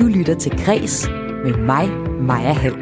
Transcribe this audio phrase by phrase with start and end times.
[0.00, 0.94] Du lytter til Græs
[1.44, 1.84] med mig,
[2.28, 2.80] Maja Hall.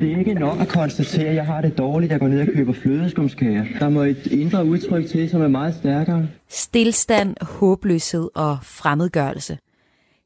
[0.00, 2.12] Det er ikke nok at konstatere, at jeg har det dårligt.
[2.12, 3.64] Jeg går ned og køber flødeskumskager.
[3.80, 6.22] Der må et indre udtryk til, som er meget stærkere.
[6.48, 7.30] Stilstand,
[7.60, 9.54] håbløshed og fremmedgørelse.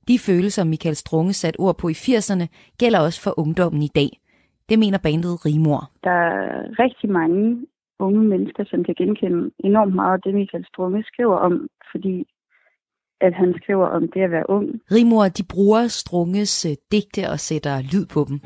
[0.08, 2.46] De følelser, Michael Strunge satte ord på i 80'erne,
[2.78, 4.10] gælder også for ungdommen i dag.
[4.68, 5.90] Det mener bandet Rimor.
[6.04, 6.42] Der er
[6.84, 7.66] rigtig mange
[7.98, 12.26] unge mennesker, som kan genkende enormt meget af det, Michael Strunge skriver om, fordi
[13.20, 14.68] at han skriver om det at være ung.
[14.92, 18.40] Rimor, de bruger Strunges øh, digte og sætter lyd på dem.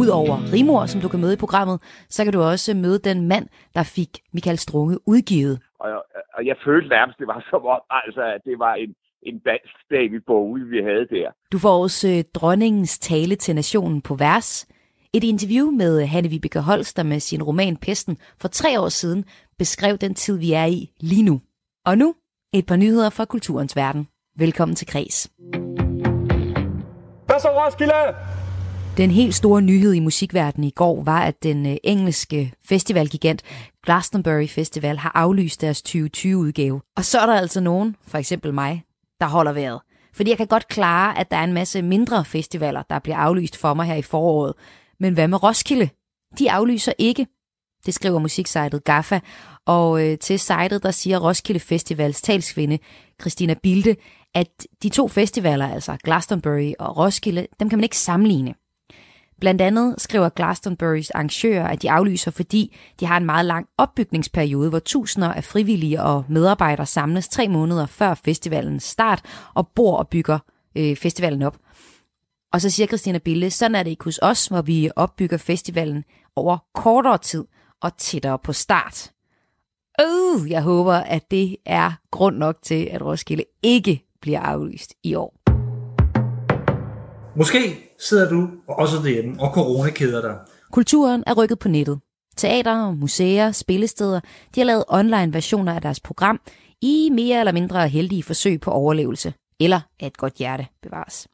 [0.00, 1.76] Udover Rimor, som du kan møde i programmet,
[2.08, 5.60] så kan du også møde den mand, der fik Michael Strunge udgivet.
[5.80, 5.90] Og,
[6.34, 9.74] og jeg følte nærmest, det var som om, altså, at det var en, en dansk
[9.90, 11.28] David Bowie, vi havde der.
[11.52, 14.66] Du får også øh, dronningens tale til nationen på vers.
[15.12, 19.24] Et interview med Hanne Vibeke Holst, der med sin roman Pesten for tre år siden
[19.58, 21.40] beskrev den tid, vi er i lige nu.
[21.86, 22.14] Og nu
[22.54, 24.08] et par nyheder fra kulturens verden.
[24.38, 25.30] Velkommen til Kreds.
[27.26, 28.37] Hvad så Roskilde?
[28.98, 33.42] Den helt store nyhed i musikverdenen i går var, at den øh, engelske festivalgigant
[33.82, 36.80] Glastonbury Festival har aflyst deres 2020-udgave.
[36.96, 38.84] Og så er der altså nogen, for eksempel mig,
[39.20, 39.80] der holder vejret.
[40.14, 43.56] Fordi jeg kan godt klare, at der er en masse mindre festivaler, der bliver aflyst
[43.56, 44.54] for mig her i foråret.
[45.00, 45.88] Men hvad med Roskilde?
[46.38, 47.26] De aflyser ikke.
[47.86, 49.20] Det skriver musiksejtet GAFFA,
[49.66, 52.78] og øh, til sitet der siger Roskilde Festivals talskvinde
[53.20, 53.96] Christina Bilde,
[54.34, 58.54] at de to festivaler, altså Glastonbury og Roskilde, dem kan man ikke sammenligne.
[59.40, 64.68] Blandt andet skriver Glastonburys arrangører, at de aflyser, fordi de har en meget lang opbygningsperiode,
[64.68, 69.22] hvor tusinder af frivillige og medarbejdere samles tre måneder før festivalens start
[69.54, 70.38] og bor og bygger
[70.76, 71.58] øh, festivalen op.
[72.52, 76.04] Og så siger Christina Bille, sådan er det ikke hos os, hvor vi opbygger festivalen
[76.36, 77.44] over kortere tid
[77.82, 79.12] og tættere på start.
[80.00, 85.14] Øh, jeg håber, at det er grund nok til, at Roskilde ikke bliver aflyst i
[85.14, 85.34] år.
[87.36, 90.36] Måske sidder du også derhjemme og coronakeder dig.
[90.72, 92.00] Kulturen er rykket på nettet.
[92.36, 94.20] Teater, museer, spillesteder,
[94.54, 96.40] de har lavet online versioner af deres program
[96.82, 99.34] i mere eller mindre heldige forsøg på overlevelse.
[99.60, 101.28] Eller at et godt hjerte bevares.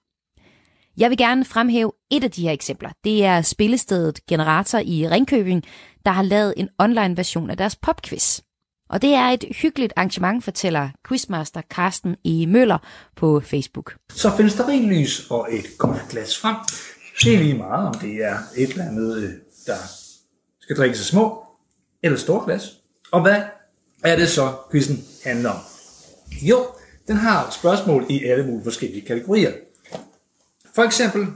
[0.96, 2.90] Jeg vil gerne fremhæve et af de her eksempler.
[3.04, 5.62] Det er spillestedet Generator i Ringkøbing,
[6.06, 8.40] der har lavet en online version af deres popquiz.
[8.88, 12.46] Og det er et hyggeligt arrangement, fortæller quizmaster Carsten E.
[12.46, 12.78] Møller
[13.16, 13.94] på Facebook.
[14.12, 16.56] Så findes der lys og et godt glas frem.
[17.20, 19.30] Se lige meget, om det er et eller andet, øh,
[19.66, 19.76] der
[20.60, 21.44] skal drikkes af små
[22.02, 22.76] eller stort glas.
[23.12, 23.42] Og hvad
[24.04, 25.58] er det så, quizzen handler om?
[26.42, 26.66] Jo,
[27.06, 29.52] den har spørgsmål i alle mulige forskellige kategorier.
[30.74, 31.26] For eksempel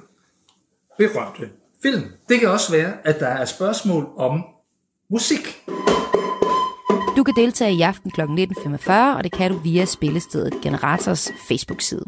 [0.99, 1.49] berømte
[1.83, 2.05] film.
[2.29, 4.45] Det kan også være, at der er spørgsmål om
[5.11, 5.63] musik.
[7.19, 8.21] Du kan deltage i aften kl.
[8.21, 12.05] 19.45, og det kan du via spillestedet Generators Facebook-side.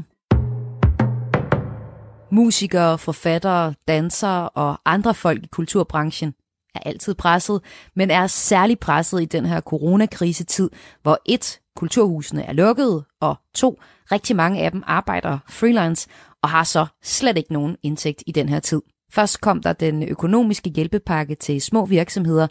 [2.32, 6.34] Musikere, forfattere, dansere og andre folk i kulturbranchen
[6.74, 7.60] er altid presset,
[7.96, 10.70] men er særlig presset i den her coronakrisetid,
[11.02, 13.80] hvor et, kulturhusene er lukkede, og to,
[14.12, 16.08] rigtig mange af dem arbejder freelance
[16.42, 18.82] og har så slet ikke nogen indtægt i den her tid.
[19.12, 22.46] Først kom der den økonomiske hjælpepakke til små virksomheder,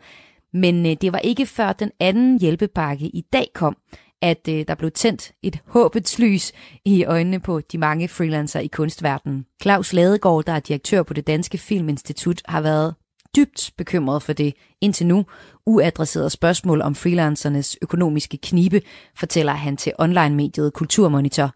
[0.53, 3.77] men øh, det var ikke før den anden hjælpepakke i dag kom,
[4.21, 6.51] at øh, der blev tændt et håbets lys
[6.85, 9.45] i øjnene på de mange freelancer i kunstverdenen.
[9.61, 12.95] Claus Ladegaard, der er direktør på det Danske Filminstitut, har været
[13.35, 15.25] dybt bekymret for det indtil nu
[15.65, 18.81] uadresserede spørgsmål om freelancernes økonomiske knibe,
[19.15, 21.51] fortæller han til online-mediet Kulturmonitor.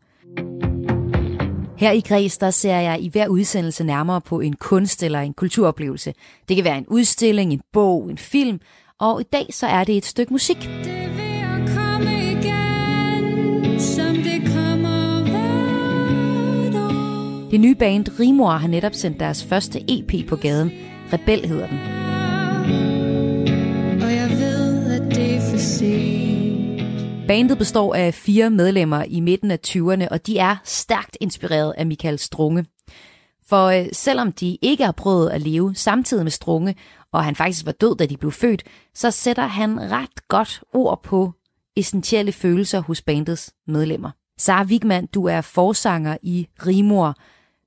[1.78, 5.34] Her i Græs, der ser jeg i hver udsendelse nærmere på en kunst eller en
[5.34, 6.14] kulturoplevelse.
[6.50, 8.60] Det kan være en udstilling, en bog, en film,
[9.04, 10.58] og i dag så er det et stykke musik.
[10.84, 11.04] Det
[17.52, 20.72] det nye band Rimor har netop sendt deres første EP på gaden.
[21.14, 21.80] Rebel hedder den.
[24.02, 27.28] Og jeg ved, at det er for sent.
[27.28, 31.86] Bandet består af fire medlemmer i midten af 20'erne, og de er stærkt inspireret af
[31.86, 32.66] Michael Strunge.
[33.50, 36.76] For øh, selvom de ikke har prøvet at leve samtidig med Strunge,
[37.14, 38.64] og han faktisk var død, da de blev født,
[38.94, 41.32] så sætter han ret godt ord på
[41.78, 44.12] essentielle følelser hos bandets medlemmer.
[44.38, 47.14] Sara Wigman, du er forsanger i Rimor.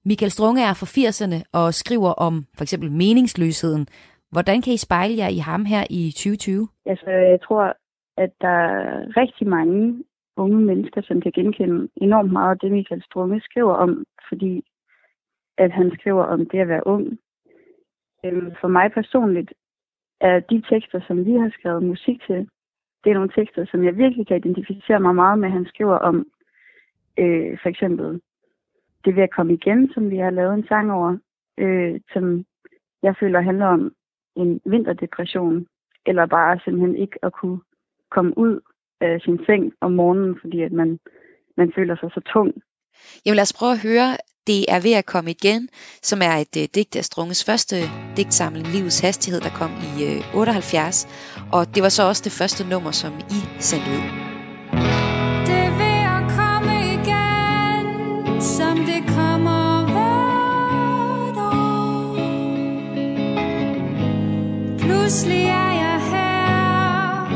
[0.04, 3.87] Michael Strunge er fra 80'erne og skriver om for eksempel meningsløsheden.
[4.32, 6.69] Hvordan kan I spejle jer i ham her i 2020?
[6.87, 7.76] Altså, jeg tror,
[8.16, 10.04] at der er rigtig mange
[10.37, 14.62] unge mennesker, som kan genkende enormt meget af det, Michael Strunge skriver om, fordi
[15.58, 17.19] at han skriver om det at være ung.
[18.26, 19.52] Øhm, for mig personligt
[20.20, 22.49] er de tekster, som vi har skrevet musik til,
[23.05, 25.49] det er nogle tekster, som jeg virkelig kan identificere mig meget med.
[25.49, 26.26] Han skriver om
[27.19, 28.20] øh, for eksempel
[29.05, 31.19] det ved at komme igen, som vi har lavet en sang over,
[31.58, 32.44] øh, som
[33.02, 33.93] jeg føler handler om
[34.37, 35.67] en vinterdepression,
[36.06, 37.61] eller bare simpelthen ikke at kunne
[38.11, 38.61] komme ud
[39.00, 40.99] af sin seng om morgenen, fordi at man,
[41.56, 42.55] man føler sig så tung.
[43.26, 44.08] Jamen lad os prøve at høre,
[44.46, 45.69] det er ved at komme igen,
[46.02, 50.34] som er et øh, digt af Strunges første digtsamling, Livets Hastighed, der kom i øh,
[50.34, 51.08] 78,
[51.52, 54.02] og det var så også det første nummer, som I sendte ud.
[55.46, 59.66] Det er ved at komme igen, som det kommer.
[64.78, 67.26] Pludselig er jeg her,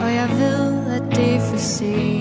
[0.00, 2.13] og jeg ved, at det er for sent.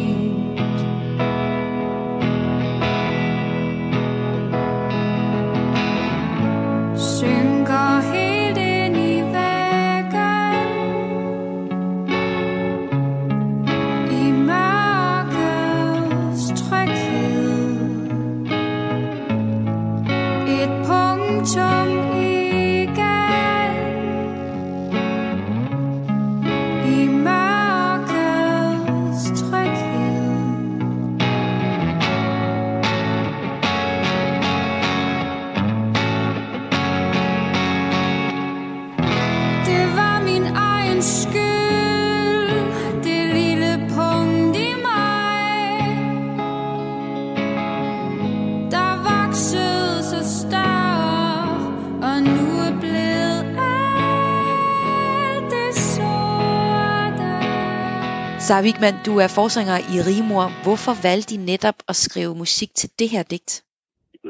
[58.47, 60.45] Sara Wigman, du er forsanger i Rimor.
[60.65, 63.53] Hvorfor valgte I netop at skrive musik til det her digt?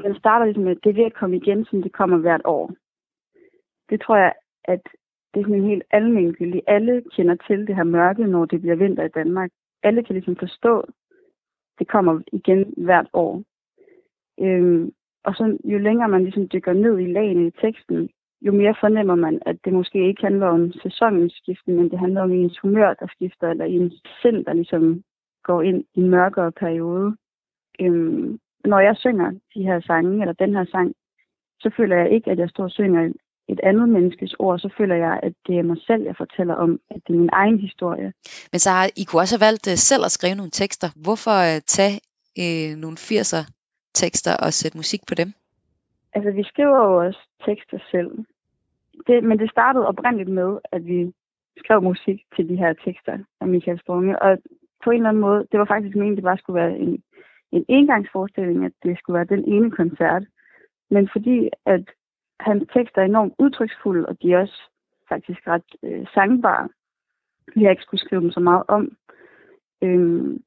[0.06, 2.66] Den starter ligesom med, det er ved at komme igen, som det kommer hvert år.
[3.90, 4.34] Det tror jeg,
[4.74, 4.84] at
[5.32, 6.62] det er sådan en helt almindelig.
[6.68, 9.50] Alle kender til det her mørke, når det bliver vinter i Danmark.
[9.84, 10.74] Alle kan ligesom forstå,
[11.80, 13.44] det kommer igen hvert år.
[14.46, 14.92] Øhm,
[15.24, 18.10] og så jo længere man ligesom dykker ned i lagene i teksten,
[18.46, 22.22] jo mere fornemmer man, at det måske ikke handler om sæsonens skifte, men det handler
[22.22, 25.04] om ens humør, der skifter, eller ens sind, der ligesom
[25.44, 27.16] går ind i en mørkere periode.
[27.80, 30.94] Øhm, når jeg synger de her sange, eller den her sang,
[31.60, 33.14] så føler jeg ikke, at jeg står og synger
[33.48, 36.80] et andet menneskes ord, så føler jeg, at det er mig selv, jeg fortæller om,
[36.90, 38.14] at det er min egen historie.
[38.52, 40.90] Men Sara, I kunne også have valgt øh, selv at skrive nogle tekster.
[41.06, 41.96] Hvorfor øh, tage
[42.44, 43.44] øh, nogle 80'er
[43.94, 45.34] tekster og sætte musik på dem?
[46.16, 48.12] Altså, vi skriver jo også tekster selv.
[49.08, 51.14] Det, men det startede oprindeligt med, at vi
[51.58, 54.22] skrev musik til de her tekster af Michael Strunge.
[54.22, 54.38] Og
[54.84, 57.04] på en eller anden måde, det var faktisk meningen, det bare skulle være en,
[57.52, 60.24] en engangsforestilling, at det skulle være den ene koncert.
[60.90, 61.84] Men fordi, at
[62.40, 64.62] hans tekster er enormt udtryksfulde, og de er også
[65.10, 66.70] faktisk ret øh, sangbare,
[67.56, 68.98] vi har ikke skulle skrive dem så meget om.
[69.82, 70.44] Øhm,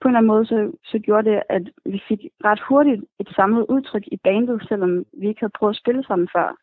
[0.00, 3.28] på en eller anden måde, så, så gjorde det, at vi fik ret hurtigt et
[3.36, 6.56] samlet udtryk i bandet, selvom vi ikke havde prøvet at spille sammen før.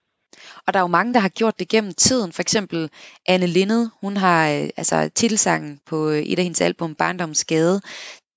[0.67, 2.31] Og der er jo mange, der har gjort det gennem tiden.
[2.31, 2.89] For eksempel
[3.25, 7.81] Anne Lindet, hun har øh, altså titelsangen på øh, et af hendes album, Barndomsgade.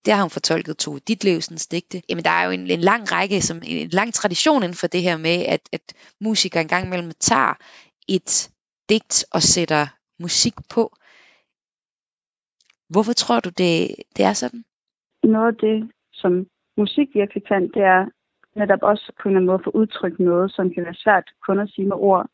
[0.06, 2.02] Der har hun fortolket to Ditlevsens digte.
[2.08, 5.02] Jamen, der er jo en, en lang række, som, en lang tradition inden for det
[5.02, 7.54] her med, at, at musikere engang imellem tager
[8.08, 8.50] et
[8.88, 9.86] digt og sætter
[10.22, 10.96] musik på.
[12.88, 14.64] Hvorfor tror du, det, det er sådan?
[15.22, 18.06] Noget af det, som musik virkelig kan, det er
[18.56, 21.58] netop også på en eller anden måde få udtrykt noget, som kan være svært kun
[21.60, 22.26] at sige med ord.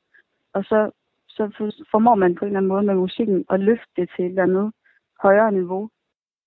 [0.54, 0.90] Og så,
[1.28, 1.42] så
[1.90, 4.42] formår man på en eller anden måde med musikken at løfte det til et eller
[4.42, 4.72] andet
[5.22, 5.88] højere niveau.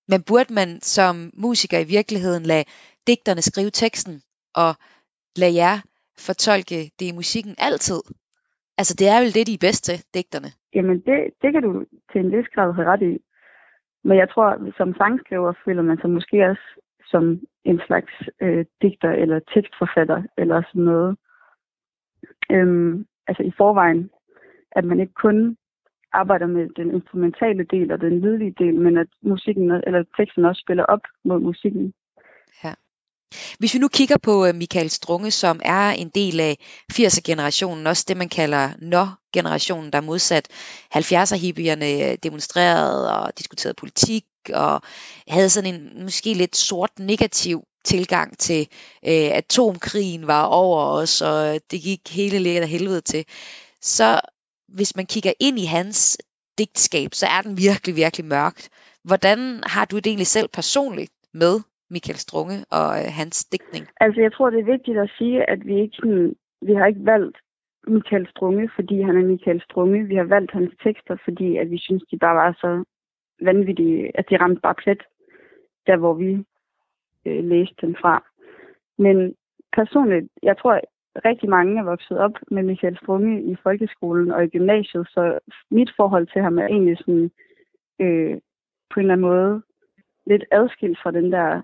[0.08, 2.64] Men burde man som musiker i virkeligheden lade
[3.06, 4.22] digterne skrive teksten,
[4.54, 4.70] og
[5.36, 5.76] lade jer
[6.26, 8.00] fortolke det i musikken altid?
[8.78, 10.50] Altså, det er vel det, de er bedst til, digterne.
[10.74, 13.12] Jamen, det, det kan du til en vis grad have ret i.
[14.04, 16.66] Men jeg tror, som sangskriver føler man sig måske også
[17.10, 21.16] som en slags øh, digter eller tekstforfatter eller sådan noget.
[22.50, 24.10] Øhm, altså i forvejen,
[24.72, 25.56] at man ikke kun
[26.12, 30.60] arbejder med den instrumentale del og den lydlige del, men at musikken eller teksten også
[30.64, 31.92] spiller op mod musikken.
[32.64, 32.74] Ja.
[33.58, 36.54] Hvis vi nu kigger på øh, Michael Strunge, som er en del af
[36.92, 40.46] 80'er-generationen, også det man kalder Nå-generationen, der modsat
[40.94, 44.80] 70'er-hippierne øh, demonstrerede og diskuterede politik og
[45.28, 48.60] havde sådan en måske lidt sort negativ tilgang til
[49.10, 53.24] øh, atomkrigen var over os, og det gik hele lidt af helvede til.
[53.80, 54.20] Så
[54.68, 56.18] hvis man kigger ind i hans
[56.58, 58.64] digtskab, så er den virkelig, virkelig mørkt.
[59.08, 59.38] Hvordan
[59.74, 61.54] har du det egentlig selv personligt med
[61.90, 63.84] Michael Strunge og øh, hans digtning?
[64.04, 66.34] Altså, jeg tror, det er vigtigt at sige, at vi ikke sådan,
[66.68, 67.36] vi har ikke valgt
[67.86, 70.06] Michael Strunge, fordi han er Michael Strunge.
[70.12, 72.84] Vi har valgt hans tekster, fordi at vi synes, de bare var så
[73.40, 75.02] vanvittige, at de ramte bare plet,
[75.86, 76.44] der hvor vi
[77.26, 78.24] øh, læste den fra.
[78.98, 79.34] Men
[79.72, 80.80] personligt, jeg tror,
[81.24, 85.38] rigtig mange er vokset op med Michael Strunge i folkeskolen og i gymnasiet, så
[85.70, 87.30] mit forhold til ham er egentlig sådan,
[88.00, 88.36] øh,
[88.90, 89.62] på en eller anden måde
[90.26, 91.62] lidt adskilt fra den der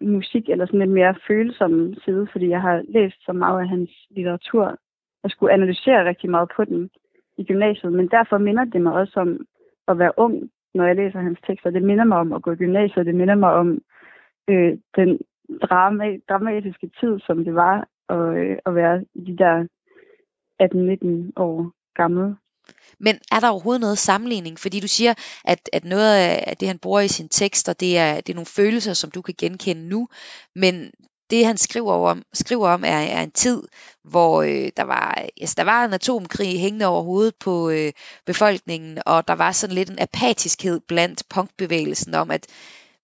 [0.00, 3.90] musik, eller sådan lidt mere følsomme side, fordi jeg har læst så meget af hans
[4.10, 4.76] litteratur,
[5.22, 6.90] og skulle analysere rigtig meget på den
[7.36, 9.46] i gymnasiet, men derfor minder det mig også om
[9.88, 11.70] at være ung, når jeg læser hans tekster.
[11.70, 13.78] Det minder mig om at gå i gymnasiet, det minder mig om
[14.48, 15.18] øh, den
[15.62, 19.66] drama, dramatiske tid, som det var at, øh, at være de der
[20.62, 22.36] 18-19 år gammel.
[22.98, 24.58] Men er der overhovedet noget sammenligning?
[24.58, 26.14] Fordi du siger, at, at noget
[26.48, 29.22] af det, han bruger i sine tekster, det er, det er nogle følelser, som du
[29.22, 30.08] kan genkende nu.
[30.54, 30.90] Men
[31.30, 33.62] det, han skriver om, skriver om er, er en tid,
[34.04, 37.92] hvor øh, der, var, altså, der var en atomkrig hængende over hovedet på øh,
[38.26, 42.46] befolkningen, og der var sådan lidt en apatiskhed blandt punkbevægelsen om, at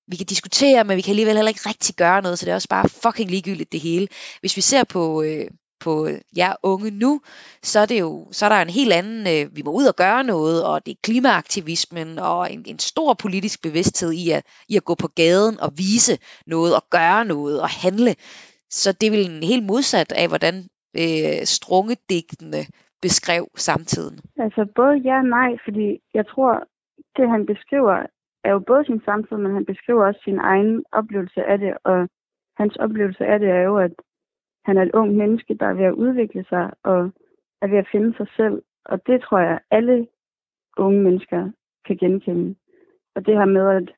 [0.08, 2.54] vi kan diskutere, men vi kan alligevel heller ikke rigtig gøre noget, så det er
[2.54, 4.08] også bare fucking ligegyldigt det hele.
[4.40, 7.20] Hvis vi ser på, øh, på jer unge nu,
[7.62, 9.96] så er det jo så er der en helt anden, øh, vi må ud og
[9.96, 14.76] gøre noget, og det er klimaaktivismen og en, en stor politisk bevidsthed i at, i
[14.76, 16.14] at gå på gaden og vise
[16.46, 18.14] noget og gøre noget og handle.
[18.70, 20.54] Så det er vel en helt modsat af, hvordan
[21.02, 22.60] øh, strungedigtene
[23.02, 24.16] beskrev samtiden.
[24.44, 26.52] Altså både ja og nej, fordi jeg tror,
[27.16, 27.96] det han beskriver
[28.44, 32.08] er jo både sin samtid, men han beskriver også sin egen oplevelse af det, og
[32.56, 33.94] hans oplevelse af det er jo, at
[34.66, 37.10] han er et ung menneske, der er ved at udvikle sig og
[37.62, 38.62] er ved at finde sig selv.
[38.84, 40.06] Og det tror jeg, alle
[40.76, 41.50] unge mennesker
[41.86, 42.54] kan genkende.
[43.14, 43.88] Og det her med, at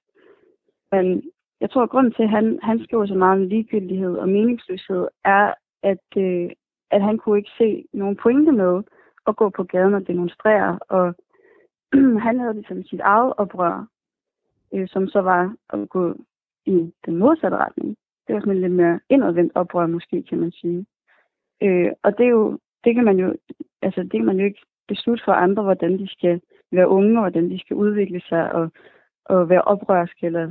[0.93, 1.23] man,
[1.61, 5.09] jeg tror, at grunden til, at han, han skriver så meget om ligegyldighed og meningsløshed,
[5.25, 6.51] er, at, øh,
[6.91, 8.83] at han kunne ikke se nogen pointe med
[9.27, 10.79] at gå på gaden og demonstrere.
[10.89, 11.15] Og
[12.27, 13.87] han havde ligesom sit eget oprør,
[14.75, 16.15] øh, som så var at gå
[16.67, 17.97] i den modsatte retning.
[18.29, 20.87] Det var sådan en lidt mere indadvendt oprør, måske, kan man sige.
[21.63, 23.35] Øh, og det er jo, det kan man jo,
[23.83, 26.41] altså det kan man jo ikke beslutte for andre, hvordan de skal
[26.73, 28.71] være unge, og hvordan de skal udvikle sig, og,
[29.25, 30.51] og være oprørske, eller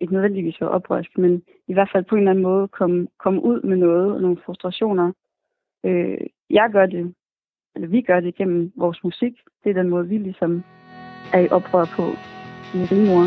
[0.00, 3.44] ikke nødvendigvis være oprørske, men i hvert fald på en eller anden måde komme, komme
[3.44, 5.12] ud med noget, og nogle frustrationer.
[5.84, 6.18] Øh,
[6.50, 7.14] jeg gør det,
[7.74, 9.34] eller vi gør det gennem vores musik.
[9.64, 10.62] Det er den måde, vi ligesom
[11.32, 12.04] er i oprør på
[12.78, 13.24] i Rimor.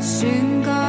[0.00, 0.81] Synker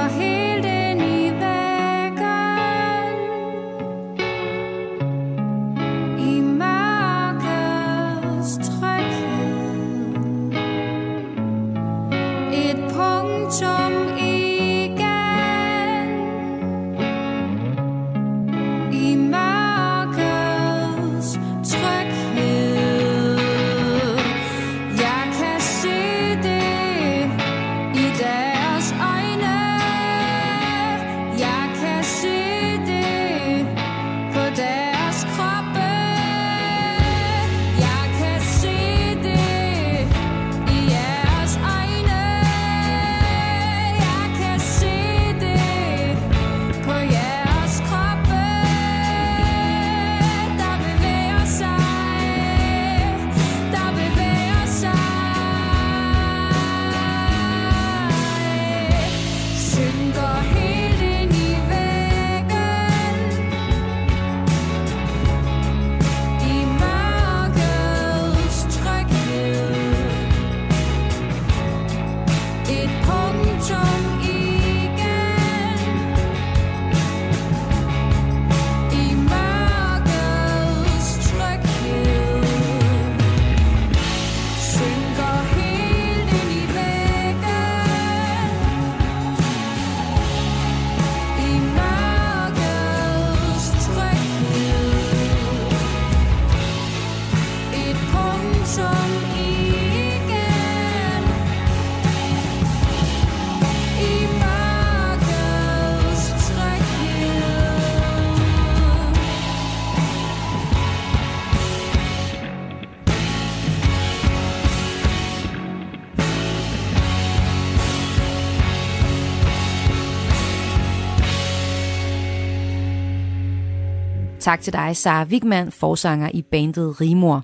[124.44, 127.44] Tak til dig, Sara Wigman, forsanger i bandet Rimor.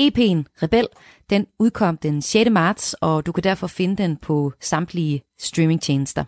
[0.00, 0.86] EP'en Rebel,
[1.30, 2.50] Den udkom den 6.
[2.50, 6.24] marts, og du kan derfor finde den på samtlige streamingtjenester.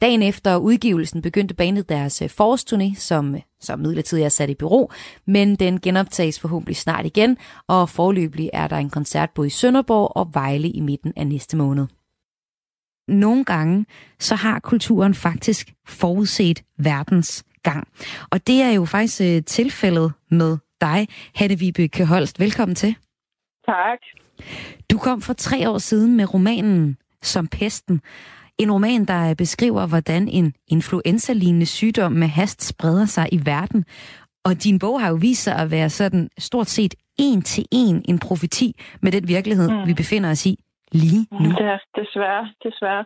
[0.00, 4.54] Dagen efter udgivelsen begyndte bandet deres øh, forårsturné, som, øh, som midlertidigt er sat i
[4.54, 4.88] bureau,
[5.26, 7.36] men den genoptages forhåbentlig snart igen,
[7.66, 11.56] og forløbig er der en koncert både i Sønderborg og Vejle i midten af næste
[11.56, 11.86] måned.
[13.08, 13.86] Nogle gange
[14.18, 17.88] så har kulturen faktisk forudset verdens gang.
[18.30, 22.40] Og det er jo faktisk øh, tilfældet med dig, Hanne Vibeke Holst.
[22.40, 22.96] Velkommen til.
[23.66, 23.98] Tak.
[24.90, 28.00] Du kom for tre år siden med romanen Som pesten.
[28.58, 33.84] En roman, der beskriver, hvordan en influenza-lignende sygdom med hast spreder sig i verden.
[34.44, 38.02] Og din bog har jo vist sig at være sådan stort set en til en
[38.08, 39.86] en profeti med den virkelighed, mm.
[39.86, 40.58] vi befinder os i
[40.92, 41.48] lige nu.
[41.48, 43.04] Det er desværre, desværre.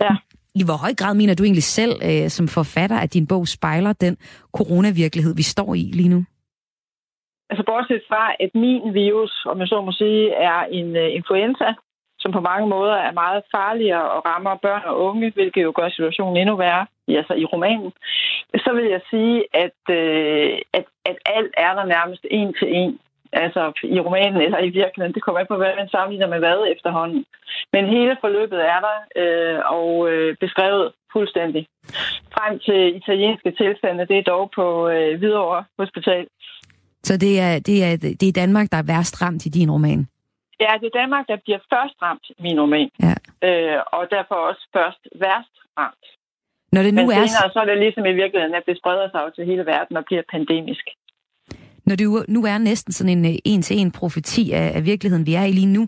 [0.00, 0.12] Ja.
[0.60, 3.92] I hvor høj grad mener du egentlig selv øh, som forfatter, at din bog spejler
[3.92, 4.14] den
[4.58, 6.20] coronavirkelighed, vi står i lige nu?
[7.50, 11.68] Altså bortset fra, at min virus, om jeg så må sige, er en øh, influenza,
[12.18, 15.88] som på mange måder er meget farligere og rammer børn og unge, hvilket jo gør
[15.88, 17.92] situationen endnu værre, altså i romanen,
[18.64, 22.98] så vil jeg sige, at, øh, at, at alt er der nærmest en til en.
[23.32, 26.72] Altså i romanen eller i virkeligheden, det kommer ikke på, hvad man sammenligner med hvad
[26.74, 27.24] efterhånden.
[27.72, 31.66] Men hele forløbet er der øh, og øh, beskrevet fuldstændig.
[32.34, 36.26] Frem til italienske tilstande, det er dog på øh, Hvidovre Hospital.
[37.02, 40.08] Så det er, det, er, det er Danmark, der er værst ramt i din roman?
[40.60, 42.90] Ja, det er Danmark, der bliver først ramt i min roman.
[43.06, 43.14] Ja.
[43.48, 46.06] Øh, og derfor også først værst ramt.
[46.72, 47.26] Når det nu Men er...
[47.26, 50.04] senere så er det ligesom i virkeligheden, at det spreder sig til hele verden og
[50.04, 50.86] bliver pandemisk.
[51.88, 55.44] Når det nu er næsten sådan en øh, en-til-en profeti af, af virkeligheden, vi er
[55.44, 55.86] i lige nu,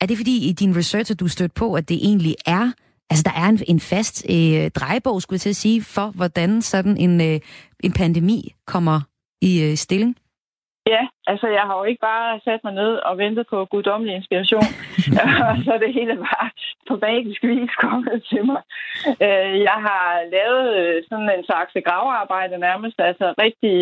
[0.00, 2.70] er det fordi i din research, at du stødt på, at det egentlig er,
[3.10, 6.62] altså der er en, en fast øh, drejebog, skulle jeg til at sige, for hvordan
[6.62, 7.40] sådan en, øh,
[7.84, 9.00] en pandemi kommer
[9.42, 10.16] i øh, stilling?
[10.86, 14.68] Ja, altså jeg har jo ikke bare sat mig ned og ventet på guddommelig inspiration,
[15.22, 15.28] og
[15.66, 16.50] så det hele bare
[16.88, 18.62] på magisk vis kommet til mig.
[19.26, 20.04] Øh, Jeg har
[20.36, 23.74] lavet øh, sådan en slags gravearbejde nærmest, altså rigtig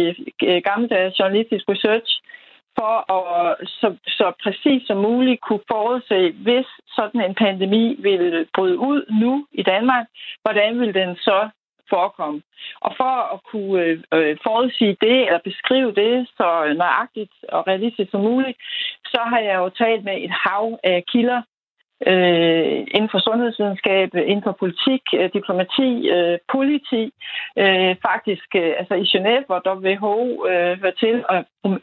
[0.42, 2.10] øh, gammeldags journalistisk research,
[2.78, 8.78] for at så, så præcis som muligt kunne forudse, hvis sådan en pandemi ville bryde
[8.78, 10.06] ud nu i Danmark,
[10.42, 11.48] hvordan ville den så
[11.94, 12.42] forekomme.
[12.86, 16.48] Og for at kunne øh, øh, forudsige det, eller beskrive det så
[16.82, 18.58] nøjagtigt og realistisk som muligt,
[19.12, 21.42] så har jeg jo talt med et hav af kilder,
[22.10, 27.02] øh, inden for sundhedsvidenskab, inden for politik, øh, diplomati, øh, politi.
[27.62, 31.36] Øh, faktisk, øh, altså i Genève, hvor WHO øh, hører til, og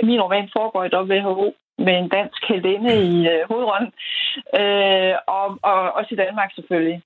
[0.10, 1.54] min roman foregår i WHO
[1.86, 3.92] med en dansk heldinde i øh, hovedrunden,
[4.60, 7.02] øh, og, og også i Danmark selvfølgelig.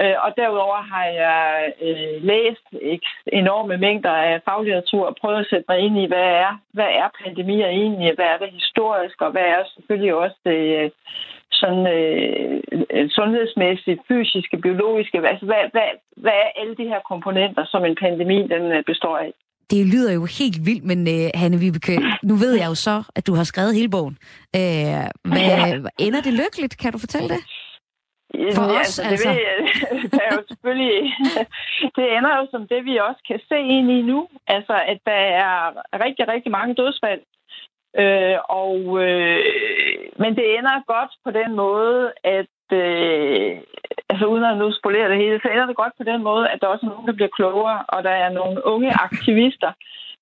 [0.00, 2.66] Øh, og derudover har jeg øh, læst
[3.32, 7.08] enorme mængder af faglitteratur og prøvet at sætte mig ind i, hvad er, hvad er
[7.22, 10.90] pandemier egentlig, hvad er det historisk, og hvad er selvfølgelig også det øh,
[11.50, 17.84] sådan, øh, sundhedsmæssigt, fysiske, biologiske, altså hvad, hvad, hvad er alle de her komponenter, som
[17.84, 19.32] en pandemi den øh, består af?
[19.70, 23.26] Det lyder jo helt vildt, men uh, Hanne Vibeke, nu ved jeg jo så, at
[23.26, 24.18] du har skrevet hele bogen.
[24.56, 25.82] Uh, hvad, ja.
[25.98, 26.78] Ender det lykkeligt?
[26.78, 27.40] Kan du fortælle det?
[28.56, 29.28] For ja, os, altså, det, altså.
[29.92, 30.98] Ved, der er jo selvfølgelig,
[31.96, 34.28] det ender jo som det, vi også kan se ind i nu.
[34.46, 35.54] Altså, at der er
[36.04, 37.22] rigtig, rigtig mange dødsfald.
[38.02, 39.44] Øh, og, øh,
[40.22, 43.60] men det ender godt på den måde, at øh,
[44.10, 46.60] altså uden at nu spolere det hele, så ender det godt på den måde, at
[46.60, 49.72] der også er nogen, der bliver klogere, og der er nogle unge aktivister,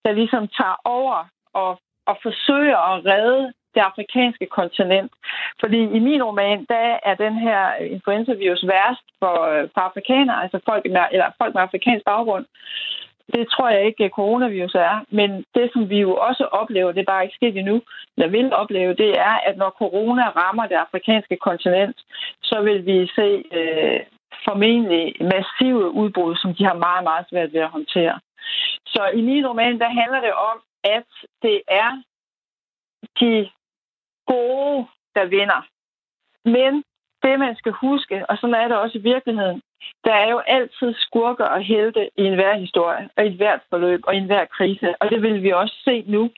[0.05, 5.13] der ligesom tager over og, og forsøger at redde det afrikanske kontinent.
[5.61, 10.59] Fordi i min roman, der er den her influenza-virus værst for, øh, for afrikanere, altså
[10.71, 12.47] folk med, eller folk med afrikansk baggrund.
[13.35, 15.05] Det tror jeg ikke, at coronavirus er.
[15.11, 17.83] Men det, som vi jo også oplever, det er bare ikke sket endnu,
[18.17, 21.97] eller vil opleve, det er, at når corona rammer det afrikanske kontinent,
[22.43, 24.01] så vil vi se øh,
[24.45, 28.21] formentlig massive udbrud, som de har meget, meget svært ved at håndtere.
[28.87, 31.09] Så i min roman, der handler det om, at
[31.43, 32.03] det er
[33.21, 33.51] de
[34.27, 35.61] gode, der vinder.
[36.45, 36.85] Men
[37.23, 39.63] det, man skal huske, og sådan er det også i virkeligheden,
[40.05, 44.15] der er jo altid skurker og helte i enhver historie, og i hvert forløb, og
[44.15, 44.95] i enhver krise.
[45.01, 46.31] Og det vil vi også se nu,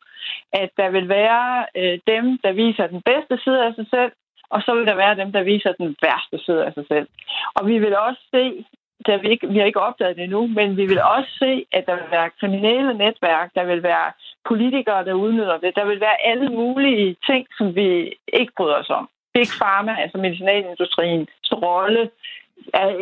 [0.52, 4.12] at der vil være øh, dem, der viser den bedste side af sig selv,
[4.50, 7.06] og så vil der være dem, der viser den værste side af sig selv.
[7.54, 8.64] Og vi vil også se,
[9.06, 11.86] der vi, ikke, vi har ikke opdaget det endnu, men vi vil også se, at
[11.86, 14.12] der vil være kriminelle netværk, der vil være
[14.48, 15.76] politikere, der udnytter det.
[15.76, 17.88] Der vil være alle mulige ting, som vi
[18.32, 19.08] ikke bryder os om.
[19.34, 22.10] Big Pharma, altså medicinalindustrien, rolle,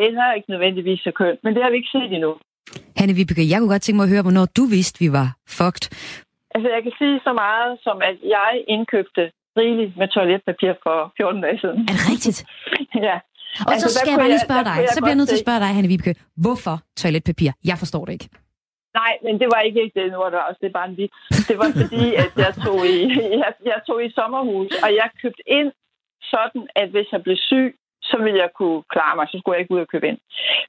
[0.09, 2.33] ender ikke nødvendigvis så kønt, men det har vi ikke set endnu.
[2.99, 5.85] Hanne Vibeke, jeg kunne godt tænke mig at høre, hvornår du vidste, vi var fucked.
[6.55, 9.23] Altså, jeg kan sige så meget, som at jeg indkøbte
[9.61, 11.79] rigeligt med toiletpapir for 14 dage siden.
[11.89, 12.39] Er det rigtigt?
[13.09, 13.17] ja.
[13.67, 15.47] Og Altså, så skal jeg bare lige spørge dig, så bliver jeg nødt til at
[15.47, 16.15] spørge dig, Hanne Vibeke,
[16.45, 17.51] hvorfor toiletpapir?
[17.71, 18.29] Jeg forstår det ikke.
[19.01, 21.19] Nej, men det var ikke det nu, var det også det er bare en vits.
[21.49, 22.99] Det var fordi, at jeg tog i,
[23.43, 25.71] jeg, jeg tog i sommerhus, og jeg købte ind
[26.35, 27.69] sådan, at hvis jeg blev syg,
[28.11, 30.19] så ville jeg kunne klare mig, så skulle jeg ikke ud og købe ind.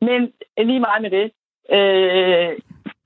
[0.01, 0.19] Men
[0.69, 1.27] lige meget med det,
[1.77, 2.51] øh,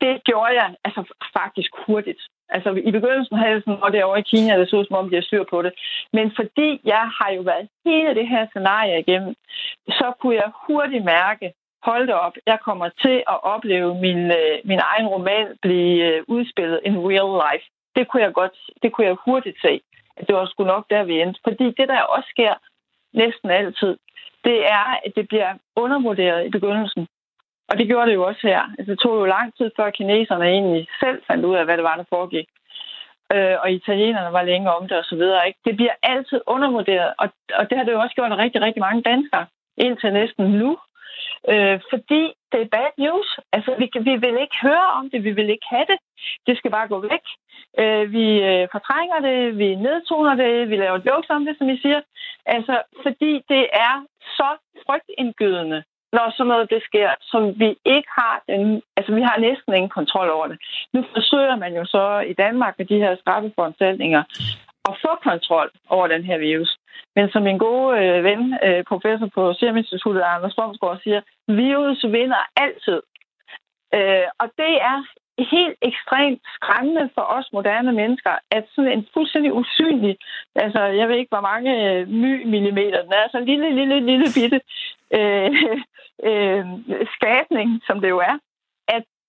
[0.01, 1.01] det gjorde jeg altså
[1.37, 2.21] faktisk hurtigt.
[2.49, 5.09] Altså i begyndelsen havde jeg sådan, og derovre i Kina, det så ud som om,
[5.09, 5.73] de har styr på det.
[6.13, 9.35] Men fordi jeg har jo været hele det her scenarie igennem,
[9.87, 14.55] så kunne jeg hurtigt mærke, hold da op, jeg kommer til at opleve min, øh,
[14.65, 17.65] min egen roman blive øh, udspillet in real life.
[17.95, 19.81] Det kunne jeg godt, det kunne jeg hurtigt se,
[20.17, 21.39] at det var sgu nok der, vi endte.
[21.47, 22.53] Fordi det, der også sker
[23.13, 23.97] næsten altid,
[24.43, 27.07] det er, at det bliver undervurderet i begyndelsen.
[27.69, 28.61] Og det gjorde det jo også her.
[28.77, 31.83] Altså, det tog jo lang tid, før kineserne egentlig selv fandt ud af, hvad det
[31.83, 32.47] var, der foregik.
[33.33, 35.47] Øh, og italienerne var længe om det og så videre.
[35.47, 35.59] Ikke?
[35.65, 37.27] Det bliver altid undervurderet, og,
[37.59, 39.45] og det har det jo også gjort rigtig, rigtig mange danskere
[39.77, 40.77] indtil næsten nu.
[41.51, 42.21] Øh, fordi
[42.51, 43.39] det er bad news.
[43.55, 45.99] Altså, vi, vi vil ikke høre om det, vi vil ikke have det.
[46.47, 47.25] Det skal bare gå væk.
[47.79, 51.77] Øh, vi øh, fortrænger det, vi nedtoner det, vi laver jokes om det, som I
[51.81, 52.01] siger.
[52.45, 53.95] Altså, fordi det er
[54.37, 54.49] så
[54.85, 59.73] frygtindgydende, når sådan noget det sker, som vi ikke har den, altså vi har næsten
[59.73, 60.57] ingen kontrol over det.
[60.93, 64.23] Nu forsøger man jo så i Danmark med de her straffeforanstaltninger
[64.91, 66.71] at få kontrol over den her virus.
[67.15, 72.03] Men som min gode øh, ven, øh, professor på Serum Instituttet, Anders Bromsgaard, siger, virus
[72.03, 73.01] vinder altid.
[73.97, 74.97] Øh, og det er
[75.37, 80.17] helt ekstremt skræmmende for os moderne mennesker, at sådan en fuldstændig usynlig,
[80.55, 84.25] altså jeg ved ikke, hvor mange øh, my-millimeter, den er så en lille, lille, lille
[84.35, 84.59] bitte
[85.17, 85.51] øh,
[86.29, 86.65] øh,
[87.15, 88.37] skabning, som det jo er,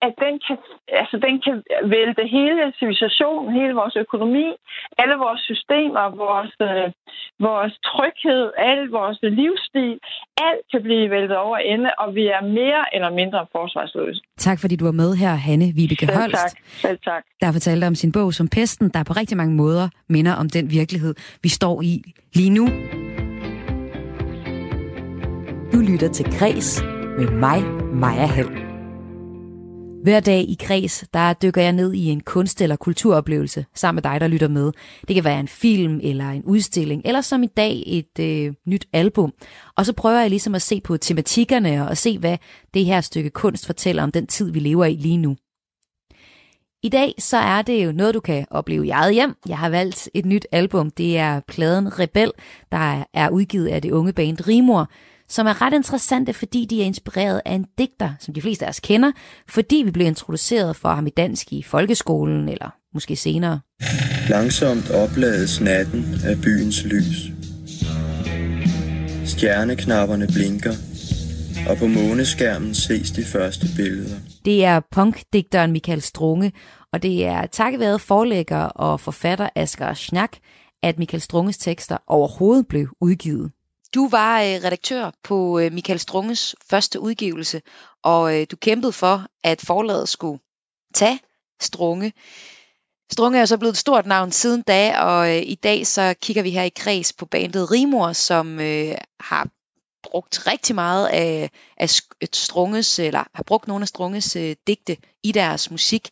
[0.02, 0.56] at, at den, kan,
[1.00, 1.54] altså, den kan
[1.96, 4.48] vælte hele civilisationen, hele vores økonomi,
[5.02, 6.86] alle vores systemer, vores, øh,
[7.48, 9.94] vores tryghed, al vores livsstil,
[10.48, 14.20] alt kan blive væltet over ende, og vi er mere eller mindre forsvarsløse.
[14.38, 16.54] Tak fordi du var med her, Hanne Vibeke Selv Holst, tak.
[16.84, 17.22] Selv tak.
[17.40, 20.70] der fortalte om sin bog som Pesten, der på rigtig mange måder minder om den
[20.70, 22.02] virkelighed, vi står i
[22.34, 22.64] lige nu.
[25.72, 26.82] Du lytter til Græs
[27.18, 27.62] med mig,
[28.02, 28.61] Maja Hall.
[30.02, 34.10] Hver dag i Græs, der dykker jeg ned i en kunst- eller kulturoplevelse sammen med
[34.12, 34.72] dig, der lytter med.
[35.08, 38.86] Det kan være en film eller en udstilling, eller som i dag et øh, nyt
[38.92, 39.32] album.
[39.76, 42.38] Og så prøver jeg ligesom at se på tematikkerne og se, hvad
[42.74, 45.36] det her stykke kunst fortæller om den tid, vi lever i lige nu.
[46.82, 49.34] I dag så er det jo noget, du kan opleve i eget hjem.
[49.48, 50.90] Jeg har valgt et nyt album.
[50.90, 52.32] Det er pladen Rebel,
[52.72, 54.90] der er udgivet af det unge band Rimor,
[55.32, 58.68] som er ret interessante, fordi de er inspireret af en digter, som de fleste af
[58.68, 59.12] os kender,
[59.48, 63.60] fordi vi blev introduceret for ham i dansk i folkeskolen, eller måske senere.
[64.28, 67.30] Langsomt oplades natten af byens lys.
[69.26, 70.74] Stjerneknapperne blinker,
[71.68, 74.16] og på måneskærmen ses de første billeder.
[74.44, 76.52] Det er punkdigteren Michael Strunge,
[76.92, 80.38] og det er takket være forlægger og forfatter Asger Schnack,
[80.82, 83.50] at Michael Strunges tekster overhovedet blev udgivet.
[83.94, 87.62] Du var øh, redaktør på øh, Michael Strunges første udgivelse,
[88.02, 90.40] og øh, du kæmpede for, at forlaget skulle
[90.94, 91.20] tage
[91.60, 92.12] Strunge.
[93.12, 96.42] Strunge er så blevet et stort navn siden da, og øh, i dag så kigger
[96.42, 99.48] vi her i kreds på bandet Rimor, som øh, har
[100.02, 101.90] brugt rigtig meget af, af
[102.32, 106.08] Strunges, eller har brugt nogle af Strunges øh, digte i deres musik.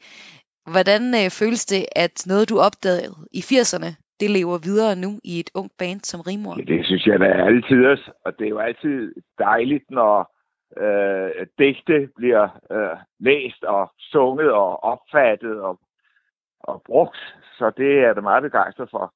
[0.70, 5.40] Hvordan øh, føles det, at noget du opdagede i 80'erne, det lever videre nu i
[5.40, 6.54] et ungt band som Rimor?
[6.58, 7.84] Ja, det synes jeg da er altid,
[8.24, 10.16] og det er jo altid dejligt, når
[10.76, 15.80] øh, digte bliver øh, læst og sunget og opfattet og,
[16.60, 17.36] og brugt.
[17.58, 19.14] Så det er jeg da meget begejstret for.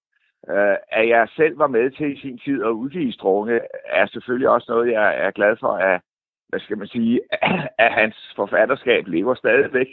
[0.49, 4.49] Øh, at jeg selv var med til i sin tid at udgive Strunge, er selvfølgelig
[4.49, 6.01] også noget, jeg er glad for, at,
[6.49, 7.21] hvad skal man sige,
[7.85, 9.87] at hans forfatterskab lever stadigvæk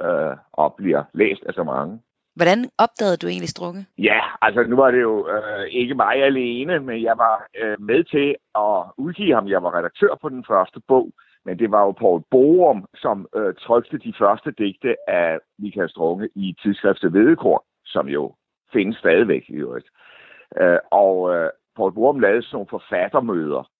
[0.00, 2.00] øh, og bliver læst af så mange.
[2.38, 3.86] Hvordan opdagede du egentlig Strunge?
[3.98, 8.04] Ja, altså nu var det jo øh, ikke mig alene, men jeg var øh, med
[8.04, 9.48] til at udgive ham.
[9.48, 11.12] Jeg var redaktør på den første bog,
[11.44, 16.28] men det var jo Paul Borum, som øh, trykte de første digte af Michael Strunge
[16.34, 18.34] i tidsskriftet Vedekorn, som jo
[18.72, 19.88] findes stadigvæk i øvrigt.
[20.60, 23.70] Øh, og øh, Paul Borum lavede sådan nogle forfattermøder.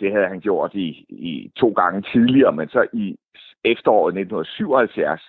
[0.00, 3.16] Det havde han gjort i, i to gange tidligere, men så i
[3.64, 5.22] efteråret 1977,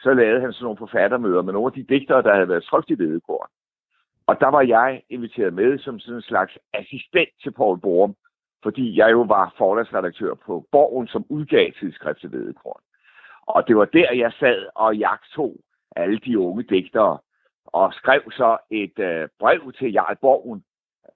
[0.00, 2.90] så lavede han sådan nogle forfattermøder med nogle af de digtere, der havde været trygt
[2.90, 3.48] i Vedekorn.
[4.26, 8.14] Og der var jeg inviteret med som sådan en slags assistent til Paul Borum,
[8.62, 12.80] fordi jeg jo var forlagsredaktør på Borgen, som udgav tidsskrift til Vedekorn.
[13.46, 15.56] Og det var der, jeg sad og jagtog
[15.96, 17.18] alle de unge digtere.
[17.64, 20.64] og skrev så et øh, brev til Jarl Borgen,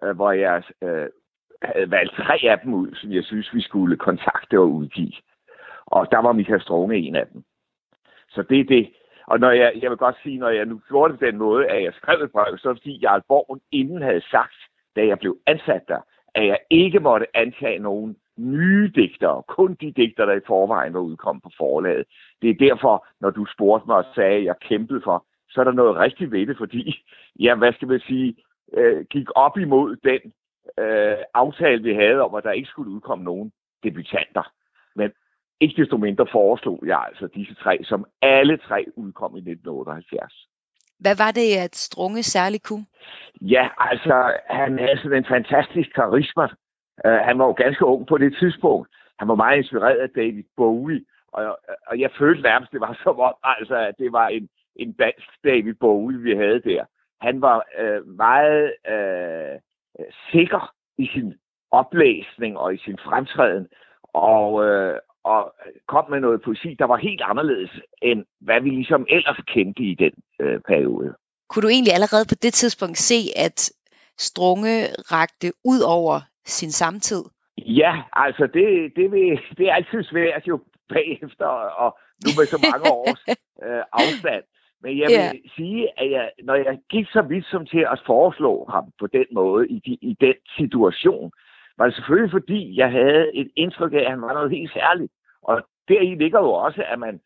[0.02, 1.08] øh, hvor jeg øh,
[1.62, 5.12] havde valgt tre af dem ud, som jeg synes, vi skulle kontakte og udgive.
[5.86, 7.44] Og der var Michael Strunge en af dem.
[8.34, 8.92] Så det er det.
[9.26, 11.66] Og når jeg, jeg vil godt sige, når jeg nu gjorde det på den måde,
[11.66, 14.58] at jeg skrev et brev, så er det fordi Jarl Borgen inden havde sagt,
[14.96, 16.00] da jeg blev ansat der,
[16.34, 21.00] at jeg ikke måtte antage nogen nye digtere, kun de digtere, der i forvejen var
[21.00, 22.04] udkommet på forlaget.
[22.42, 25.64] Det er derfor, når du spurgte mig og sagde, at jeg kæmpede for, så er
[25.64, 27.04] der noget rigtigt ved det, fordi,
[27.40, 28.36] ja, hvad skal man sige,
[28.72, 30.32] øh, gik op imod den
[30.78, 34.52] øh, aftale, vi havde om, at der ikke skulle udkomme nogen debutanter.
[34.96, 35.10] Men
[35.62, 40.48] ikke desto mindre foreslog jeg altså disse tre, som alle tre udkom i 1978.
[40.98, 42.86] Hvad var det, at Strunge særligt kunne?
[43.40, 46.46] Ja, altså, han havde sådan en fantastisk karisma.
[47.04, 48.88] Uh, han var jo ganske ung på det tidspunkt.
[49.18, 53.20] Han var meget inspireret af David Bowie, og, og jeg følte nærmest, det var som
[53.20, 56.84] om, altså, at det var en, en dansk David Bowie, vi havde der.
[57.20, 59.54] Han var uh, meget uh,
[60.32, 61.34] sikker i sin
[61.70, 63.68] oplæsning og i sin fremtræden,
[64.14, 65.54] og, uh, og
[65.88, 67.70] kom med noget poesi, der var helt anderledes
[68.02, 71.14] end hvad vi ligesom ellers kendte i den øh, periode.
[71.48, 73.72] Kunne du egentlig allerede på det tidspunkt se, at
[74.18, 77.22] Strunge rakte ud over sin samtid?
[77.58, 80.60] Ja, altså det, det, vil, det er altid svært jo
[80.94, 81.46] bagefter,
[81.82, 83.24] og nu med så mange års
[83.66, 84.44] øh, afstand.
[84.82, 85.32] Men jeg vil Ja.
[85.56, 89.26] sige, at jeg, når jeg gik så vidt som til at foreslå ham på den
[89.32, 91.32] måde, i, de, i den situation,
[91.82, 95.12] var det selvfølgelig fordi, jeg havde et indtryk af, at han var noget helt særligt.
[95.42, 97.20] Og deri ligger jo også, at man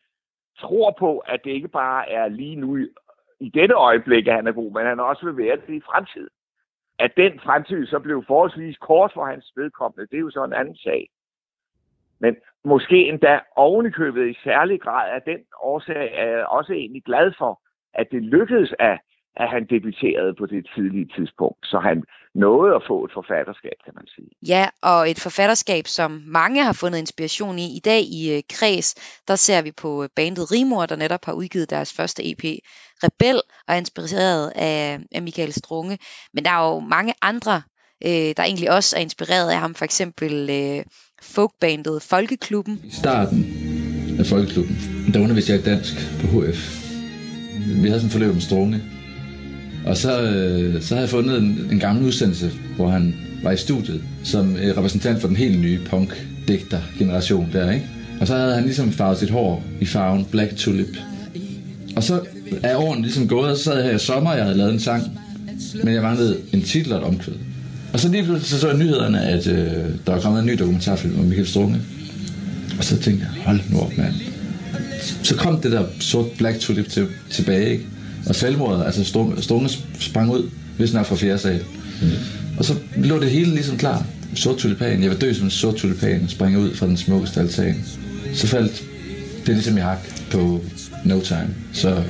[0.59, 2.87] tror på, at det ikke bare er lige nu i,
[3.39, 6.29] i dette øjeblik, at han er god, men han også vil være det i fremtiden.
[6.99, 10.53] At den fremtid så blev forholdsvis kort for hans vedkommende, det er jo så en
[10.53, 11.09] anden sag.
[12.19, 17.33] Men måske endda ovenikøbet i særlig grad af den årsag er jeg også egentlig glad
[17.37, 17.61] for,
[17.93, 18.99] at det lykkedes, at,
[19.41, 21.61] at han debuterede på det tidlige tidspunkt.
[21.71, 21.97] Så han
[22.35, 24.29] nåede at få et forfatterskab, kan man sige.
[24.53, 27.77] Ja, og et forfatterskab, som mange har fundet inspiration i.
[27.77, 28.95] I dag i øh, Kreds,
[29.27, 32.43] der ser vi på øh, bandet Rimor, der netop har udgivet deres første EP,
[33.03, 35.97] Rebel, og er inspireret af, af Michael Strunge.
[36.33, 37.61] Men der er jo mange andre,
[38.05, 39.75] øh, der egentlig også er inspireret af ham.
[39.75, 40.83] For eksempel øh,
[41.21, 42.81] folkbandet Folkeklubben.
[42.83, 43.39] I starten
[44.19, 44.75] af Folkeklubben,
[45.13, 46.61] der underviste jeg dansk på HF.
[47.81, 48.96] Vi havde sådan en forløb om Strunge.
[49.87, 53.57] Og så, øh, så havde jeg fundet en, en gammel udsendelse, hvor han var i
[53.57, 57.85] studiet som øh, repræsentant for den helt nye punk-digter-generation der, ikke?
[58.19, 60.97] Og så havde han ligesom farvet sit hår i farven Black Tulip.
[61.95, 62.19] Og så
[62.63, 64.73] er årene ligesom gået, og så sad jeg her i sommer, og jeg havde lavet
[64.73, 65.03] en sang,
[65.83, 67.33] men jeg manglede en titel og et omkvæd.
[67.93, 69.57] Og så lige pludselig så, så jeg nyhederne, at øh,
[70.05, 71.81] der var kommet en ny dokumentarfilm om Michael Strunge.
[72.77, 74.13] Og så tænkte jeg, hold nu op, mand.
[75.23, 77.85] Så kom det der sort Black Tulip til, tilbage, ikke?
[78.29, 81.63] Og selvmordet, altså Strunge, Strunge sprang ud, hvis nok fra fjerde sal.
[82.01, 82.07] Mm.
[82.57, 84.05] Og så lå det hele ligesom klar.
[84.35, 85.03] Sort tulipan.
[85.03, 87.85] Jeg var død som en sort tulipan og sprang ud fra den smukkeste altan.
[88.33, 88.83] Så faldt
[89.45, 89.97] det ligesom i hak
[90.31, 90.61] på
[91.05, 91.55] No Time.
[91.73, 92.03] Så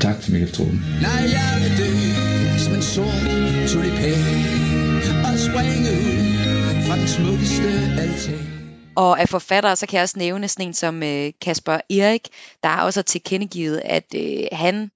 [0.00, 0.80] tak til Michael Strunge.
[1.02, 1.90] Nej, jeg vil dø
[2.58, 3.22] som en sort
[3.68, 4.14] tulipan
[5.24, 8.38] og springe ud fra den smukkeste altan.
[8.96, 12.28] Og af forfattere, så kan jeg også nævne sådan en som øh, Kasper Erik,
[12.62, 14.90] der har også tilkendegivet, at øh, han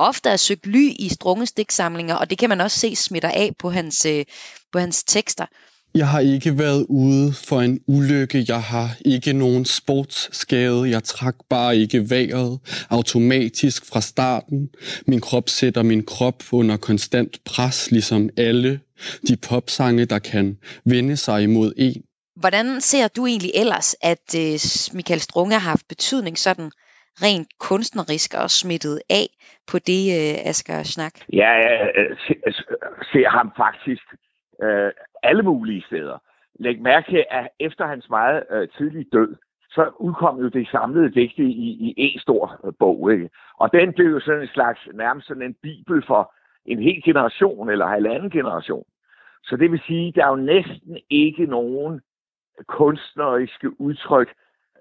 [0.00, 3.52] ofte har søgt ly i Strunges digtsamlinger, og det kan man også se smitter af
[3.58, 4.24] på hans, øh,
[4.72, 5.46] på hans tekster.
[5.94, 8.44] Jeg har ikke været ude for en ulykke.
[8.48, 10.90] Jeg har ikke nogen sportsskade.
[10.90, 12.58] Jeg trak bare ikke vejret
[12.90, 14.68] automatisk fra starten.
[15.06, 18.80] Min krop sætter min krop under konstant pres, ligesom alle
[19.28, 22.02] de popsange, der kan vende sig imod en.
[22.36, 24.60] Hvordan ser du egentlig ellers, at øh,
[24.92, 26.70] Michael Strunge har haft betydning sådan
[27.24, 29.26] rent kunstnerisk og smittet af
[29.70, 31.14] på det, øh, Asger Snak?
[31.32, 32.16] Ja, jeg øh,
[33.12, 34.04] ser øh, ham faktisk
[34.62, 34.90] øh,
[35.22, 36.18] alle mulige steder.
[36.54, 39.36] Læg mærke til, at efter hans meget øh, tidlige død,
[39.70, 43.12] så udkom jo det samlede digte i, i en stor øh, bog.
[43.12, 43.30] Ikke?
[43.58, 46.34] Og den blev jo sådan en slags, nærmest sådan en bibel for
[46.66, 48.84] en hel generation eller halvanden generation.
[49.44, 52.00] Så det vil sige, der er jo næsten ikke nogen
[52.68, 54.28] kunstneriske udtryk,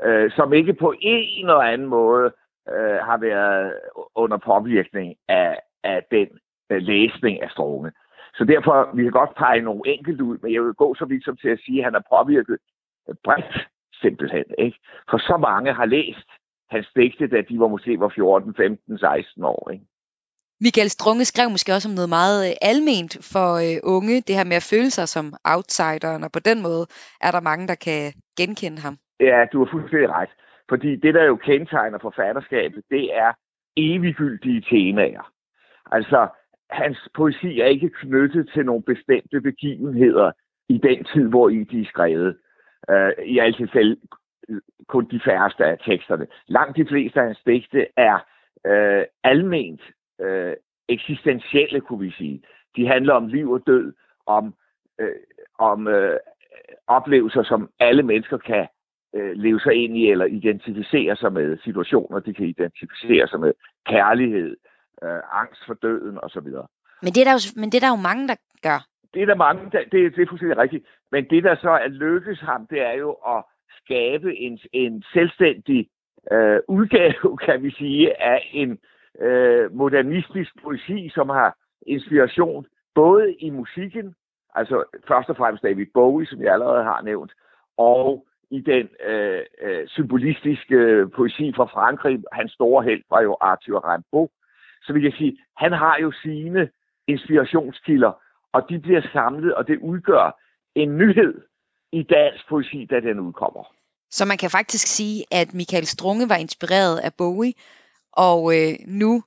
[0.05, 2.31] øh, som ikke på en eller anden måde
[2.69, 3.73] øh, har været
[4.15, 6.27] under påvirkning af, af den
[6.71, 7.91] øh, læsning af Strunge.
[8.33, 11.25] Så derfor, vi kan godt pege nogle enkelt ud, men jeg vil gå så vidt
[11.25, 12.57] som til at sige, at han har påvirket
[13.23, 14.45] bredt simpelthen.
[14.57, 14.77] Ikke?
[15.09, 16.29] For så mange har læst
[16.69, 19.69] hans digte, da de var måske var 14, 15, 16 år.
[19.73, 19.85] Ikke?
[20.61, 24.43] Michael Strunge skrev måske også om noget meget øh, alment for øh, unge, det her
[24.43, 26.87] med at føle sig som outsideren, og på den måde
[27.21, 28.97] er der mange, der kan genkende ham.
[29.19, 30.29] Ja, du har fuldstændig ret.
[30.69, 33.33] Fordi det, der jo kendetegner forfatterskabet, det er
[33.77, 35.31] eviggyldige temaer.
[35.91, 36.27] Altså,
[36.69, 40.31] hans poesi er ikke knyttet til nogle bestemte begivenheder
[40.69, 42.37] i den tid, hvor i de er skrevet.
[42.91, 43.97] Uh, I alt tilfælde
[44.87, 46.27] kun de færreste af teksterne.
[46.47, 48.15] Langt de fleste af hans digte er
[48.69, 49.81] uh, alment
[50.19, 50.53] uh,
[50.89, 52.43] eksistentielle, kunne vi sige.
[52.75, 53.93] De handler om liv og død,
[54.25, 54.53] om,
[55.01, 55.07] uh,
[55.59, 56.17] om uh,
[56.87, 58.67] oplevelser, som alle mennesker kan
[59.13, 61.57] uh, leve sig ind i eller identificere sig med.
[61.63, 63.53] Situationer, de kan identificere sig med.
[63.85, 64.55] Kærlighed,
[65.01, 66.47] uh, angst for døden osv.
[67.01, 68.79] Men det, er der jo, men det er der jo mange, der gør.
[69.13, 70.85] Det er der mange, der, det, det er fuldstændig rigtigt.
[71.11, 73.43] Men det, der så er lykkes ham, det er jo at
[73.81, 75.89] skabe en, en selvstændig
[76.31, 78.79] øh, udgave, kan vi sige, af en
[79.21, 84.15] øh, modernistisk poesi, som har inspiration både i musikken,
[84.55, 87.31] altså først og fremmest David Bowie, som jeg allerede har nævnt,
[87.77, 92.23] og i den øh, øh, symbolistiske øh, poesi fra Frankrig.
[92.31, 94.27] Hans store held var jo Arthur Rimbaud.
[94.81, 96.69] Så vi kan sige, han har jo sine
[97.07, 98.11] inspirationskilder,
[98.53, 100.39] og de bliver samlet, og det udgør
[100.75, 101.41] en nyhed
[101.91, 103.63] i dansk poesi, da den udkommer.
[104.11, 107.53] Så man kan faktisk sige, at Michael Strunge var inspireret af Bowie,
[108.13, 109.23] og øh, nu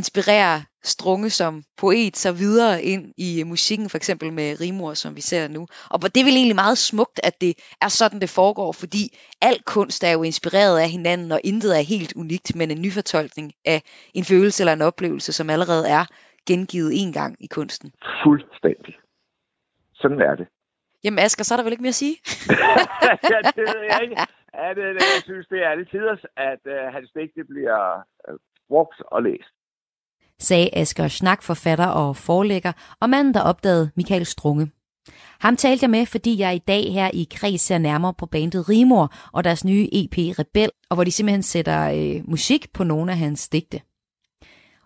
[0.00, 0.56] inspirerer
[0.92, 5.48] Strunge som poet så videre ind i musikken, for eksempel med rimor, som vi ser
[5.48, 5.62] nu.
[5.90, 7.52] Og det er vel egentlig meget smukt, at det
[7.84, 9.02] er sådan, det foregår, fordi
[9.48, 13.52] al kunst er jo inspireret af hinanden, og intet er helt unikt, men en nyfortolkning
[13.64, 13.78] af
[14.18, 16.04] en følelse eller en oplevelse, som allerede er
[16.48, 17.92] gengivet en gang i kunsten.
[18.24, 18.94] Fuldstændig.
[19.94, 20.46] Sådan er det.
[21.04, 22.16] Jamen Asger, så er der vel ikke mere at sige?
[23.32, 24.16] ja, det ved jeg ikke.
[24.54, 27.80] Ja, det, det, jeg synes, det er tider, at uh, hans digte bliver
[28.28, 28.34] uh,
[28.68, 29.56] brugt og læst.
[30.40, 34.70] Sagde Asger Schnack, forfatter og forlægger, og manden, der opdagede Michael Strunge.
[35.40, 38.68] Ham talte jeg med, fordi jeg i dag her i Kreds ser nærmere på bandet
[38.68, 43.12] Rimor og deres nye EP Rebel, og hvor de simpelthen sætter øh, musik på nogle
[43.12, 43.80] af hans digte.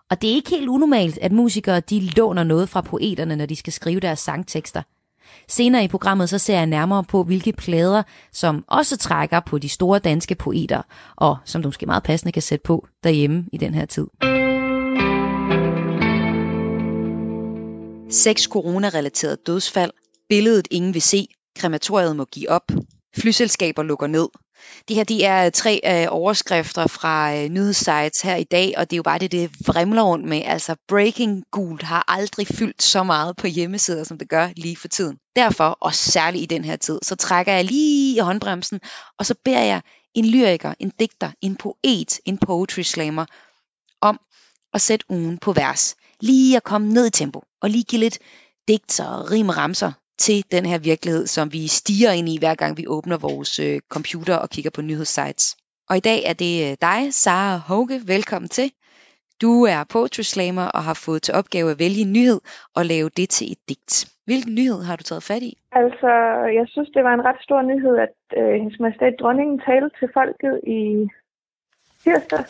[0.09, 3.55] Og det er ikke helt unormalt, at musikere de låner noget fra poeterne, når de
[3.55, 4.81] skal skrive deres sangtekster.
[5.47, 9.69] Senere i programmet så ser jeg nærmere på, hvilke plader, som også trækker på de
[9.69, 10.81] store danske poeter,
[11.15, 14.07] og som du måske meget passende kan sætte på derhjemme i den her tid.
[18.11, 19.91] Seks coronarelaterede dødsfald,
[20.29, 21.27] billedet ingen vil se,
[21.59, 22.71] krematoriet må give op,
[23.17, 24.27] flyselskaber lukker ned.
[24.87, 28.89] Det her de er øh, tre øh, overskrifter fra øh, nyhedssites her i dag, og
[28.89, 30.41] det er jo bare det, det vrimler rundt med.
[30.45, 34.87] Altså breaking gult har aldrig fyldt så meget på hjemmesider, som det gør lige for
[34.87, 35.17] tiden.
[35.35, 38.79] Derfor, og særligt i den her tid, så trækker jeg lige i håndbremsen,
[39.19, 39.81] og så beder jeg
[40.13, 43.25] en lyriker, en digter, en poet, en poetry slammer
[44.01, 44.19] om
[44.73, 45.95] at sætte ugen på vers.
[46.19, 48.19] Lige at komme ned i tempo, og lige give lidt
[48.67, 52.55] digter og rim og ramser til den her virkelighed, som vi stiger ind i, hver
[52.55, 55.57] gang vi åbner vores øh, computer og kigger på nyhedssites.
[55.89, 58.01] Og i dag er det øh, dig, Sara Hoge.
[58.07, 58.71] Velkommen til.
[59.41, 62.39] Du er poetry slammer og har fået til opgave at vælge en nyhed
[62.75, 63.95] og lave det til et digt.
[64.25, 65.53] Hvilken nyhed har du taget fat i?
[65.71, 66.11] Altså,
[66.59, 70.09] jeg synes, det var en ret stor nyhed, at øh, hendes majestæt dronningen talte til
[70.13, 70.79] folket i
[72.03, 72.45] tirsdag.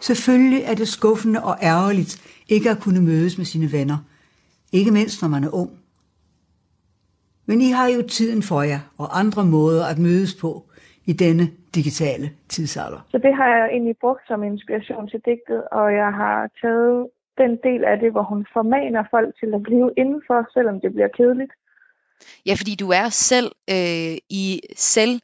[0.00, 3.98] Selvfølgelig er det skuffende og ærgerligt ikke at kunne mødes med sine venner.
[4.72, 5.70] Ikke mindst, når man er ung.
[7.46, 10.62] Men I har jo tiden for jer og andre måder at mødes på
[11.06, 13.00] i denne digitale tidsalder.
[13.10, 17.50] Så det har jeg egentlig brugt som inspiration til digtet, og jeg har taget den
[17.66, 21.52] del af det, hvor hun formaner folk til at blive indenfor, selvom det bliver kedeligt.
[22.46, 25.20] Ja, fordi du er selv øh, i selv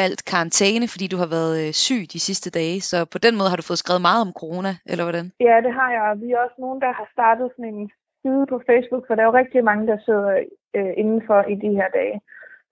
[0.00, 2.80] valgt karantæne, fordi du har været øh, syg de sidste dage.
[2.80, 5.26] Så på den måde har du fået skrevet meget om corona, eller hvordan?
[5.48, 6.20] Ja, det har jeg.
[6.22, 7.90] Vi er også nogen, der har startet sådan en
[8.22, 10.30] side på Facebook, for der er jo rigtig mange, der sidder
[10.76, 12.20] øh, indenfor i de her dage.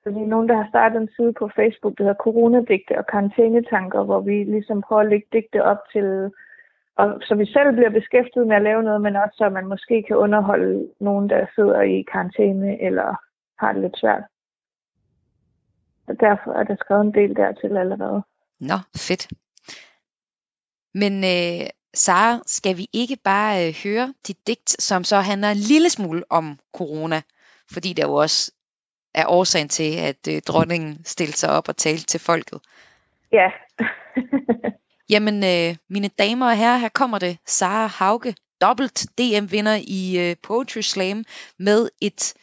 [0.02, 3.06] Så vi er nogen, der har startet en side på Facebook, der hedder Coronadigte og
[3.06, 6.06] Karantænetanker, hvor vi ligesom prøver at lægge digte op til,
[6.96, 10.04] og, så vi selv bliver beskæftiget med at lave noget, men også så man måske
[10.08, 13.08] kan underholde nogen, der sidder i karantæne eller
[13.58, 14.24] har det lidt svært.
[16.08, 18.22] Og derfor er der skrevet en del dertil allerede.
[18.60, 19.28] Nå, fedt.
[20.94, 25.56] Men øh, Sara, skal vi ikke bare øh, høre dit digt, som så handler en
[25.56, 27.22] lille smule om corona?
[27.72, 28.52] Fordi der jo også
[29.14, 32.60] er årsagen til, at øh, dronningen stillede sig op og talte til folket.
[33.32, 33.50] Ja.
[35.12, 37.38] Jamen, øh, mine damer og herrer, her kommer det.
[37.46, 41.24] Sara Hauge, dobbelt DM-vinder i øh, Poetry Slam,
[41.58, 42.34] med et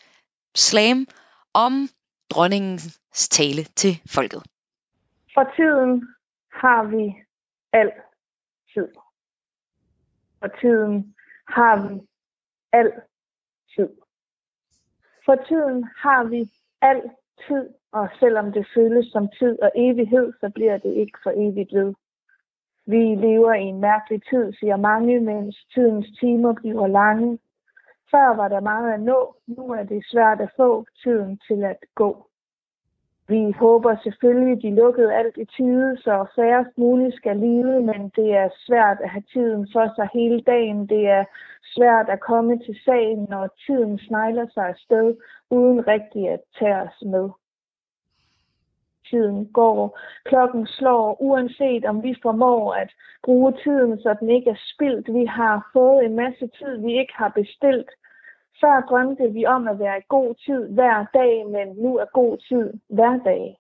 [0.56, 1.08] slam
[1.54, 1.90] om
[2.30, 4.44] dronningens tale til folket.
[5.34, 6.08] For tiden
[6.54, 7.16] har vi
[7.74, 8.94] altid.
[10.40, 11.16] For tiden
[11.48, 12.02] har vi
[12.72, 13.90] altid.
[15.26, 16.52] For tiden har vi
[16.82, 21.74] altid, og selvom det føles som tid og evighed, så bliver det ikke for evigt
[21.74, 21.94] ved.
[22.86, 27.40] Vi lever i en mærkelig tid, siger mange, mens tidens timer bliver lange.
[28.12, 31.78] Før var der meget at nå, nu er det svært at få tiden til at
[31.96, 32.29] gå.
[33.30, 38.30] Vi håber selvfølgelig, de lukkede alt i tide, så færrest muligt skal lide, men det
[38.36, 40.88] er svært at have tiden for sig hele dagen.
[40.90, 41.24] Det er
[41.76, 45.16] svært at komme til sagen, når tiden snegler sig afsted,
[45.50, 47.30] uden rigtig at tage os med.
[49.10, 52.92] Tiden går, klokken slår, uanset om vi formår at
[53.24, 55.14] bruge tiden, så den ikke er spildt.
[55.14, 57.90] Vi har fået en masse tid, vi ikke har bestilt.
[58.62, 62.38] Før drømte vi om at være i god tid hver dag, men nu er god
[62.38, 63.60] tid hver dag.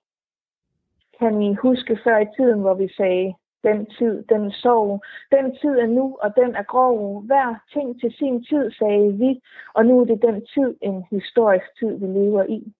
[1.19, 3.33] Kan I huske før i tiden, hvor vi sagde,
[3.63, 7.21] den tid, den sov, den tid er nu, og den er grov.
[7.21, 9.41] Hver ting til sin tid, sagde vi,
[9.73, 12.73] og nu er det den tid, en historisk tid, vi lever i.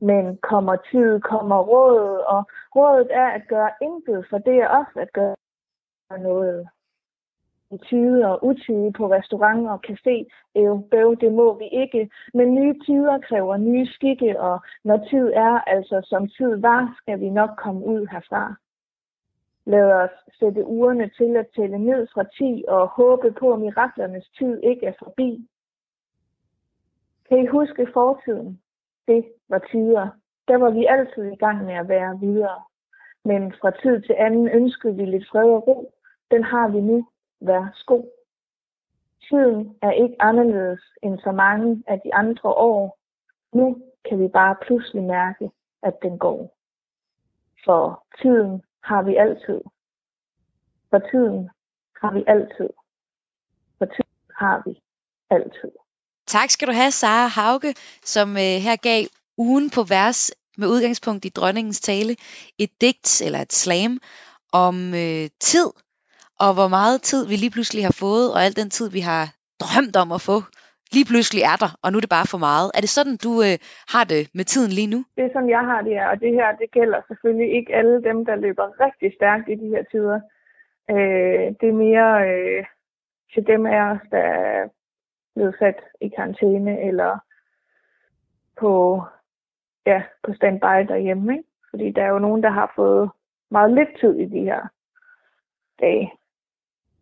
[0.00, 2.44] Men kommer tid, kommer råd, og
[2.76, 5.34] rådet er at gøre intet, for det er også at gøre
[6.18, 6.68] noget
[7.70, 10.16] i og utide på restaurant og café.
[10.56, 12.10] øh, bøv, det må vi ikke.
[12.34, 17.20] Men nye tider kræver nye skikke, og når tid er, altså som tid var, skal
[17.20, 18.54] vi nok komme ud herfra.
[19.66, 24.28] Lad os sætte ugerne til at tælle ned fra 10 og håbe på, at miraklernes
[24.38, 25.48] tid ikke er forbi.
[27.28, 28.60] Kan I huske fortiden?
[29.08, 30.08] Det var tider.
[30.48, 32.60] Der var vi altid i gang med at være videre.
[33.24, 35.92] Men fra tid til anden ønskede vi lidt fred og ro.
[36.30, 37.06] Den har vi nu.
[37.40, 38.02] Værsgo.
[39.28, 42.98] Tiden er ikke anderledes end så mange af de andre år.
[43.52, 45.50] Nu kan vi bare pludselig mærke,
[45.82, 46.56] at den går.
[47.64, 49.60] For tiden har vi altid.
[50.90, 51.50] For tiden
[52.00, 52.70] har vi altid.
[53.78, 54.82] For tiden har vi
[55.30, 55.70] altid.
[56.26, 59.04] Tak skal du have, Sara Hauge, som øh, her gav
[59.38, 62.16] ugen på vers med udgangspunkt i dronningens tale
[62.58, 63.98] et digt eller et slam
[64.52, 65.70] om øh, tid,
[66.44, 69.24] og hvor meget tid vi lige pludselig har fået, og al den tid vi har
[69.62, 70.36] drømt om at få,
[70.94, 72.68] lige pludselig er der, og nu er det bare for meget.
[72.76, 73.56] Er det sådan, du øh,
[73.94, 75.00] har det med tiden lige nu?
[75.16, 76.10] Det er sådan, jeg har det ja.
[76.10, 79.68] og det her, det gælder selvfølgelig ikke alle dem, der løber rigtig stærkt i de
[79.74, 80.20] her tider.
[80.90, 82.64] Øh, det er mere øh,
[83.34, 84.68] til dem af os, der er
[85.34, 87.18] blevet sat i karantæne, eller
[88.60, 89.02] på,
[89.86, 91.32] ja, på standby derhjemme.
[91.32, 91.48] Ikke?
[91.70, 93.10] Fordi der er jo nogen, der har fået
[93.50, 94.62] meget lidt tid i de her
[95.80, 96.12] dage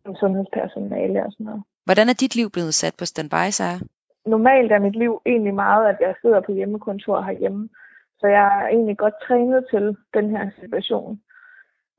[0.03, 1.63] som sundhedspersonale og sådan noget.
[1.85, 3.81] Hvordan er dit liv blevet sat på standby, Sarah?
[4.25, 7.69] Normalt er mit liv egentlig meget, at jeg sidder på hjemmekontor herhjemme.
[8.19, 11.21] Så jeg er egentlig godt trænet til den her situation.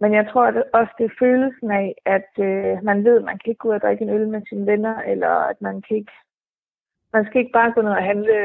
[0.01, 3.39] Men jeg tror at også, det er følelsen af, at øh, man ved, at man
[3.39, 5.97] kan ikke gå ud og drikke en øl med sine venner, eller at man kan
[5.97, 6.13] ikke,
[7.13, 8.37] man skal ikke bare gå ned og handle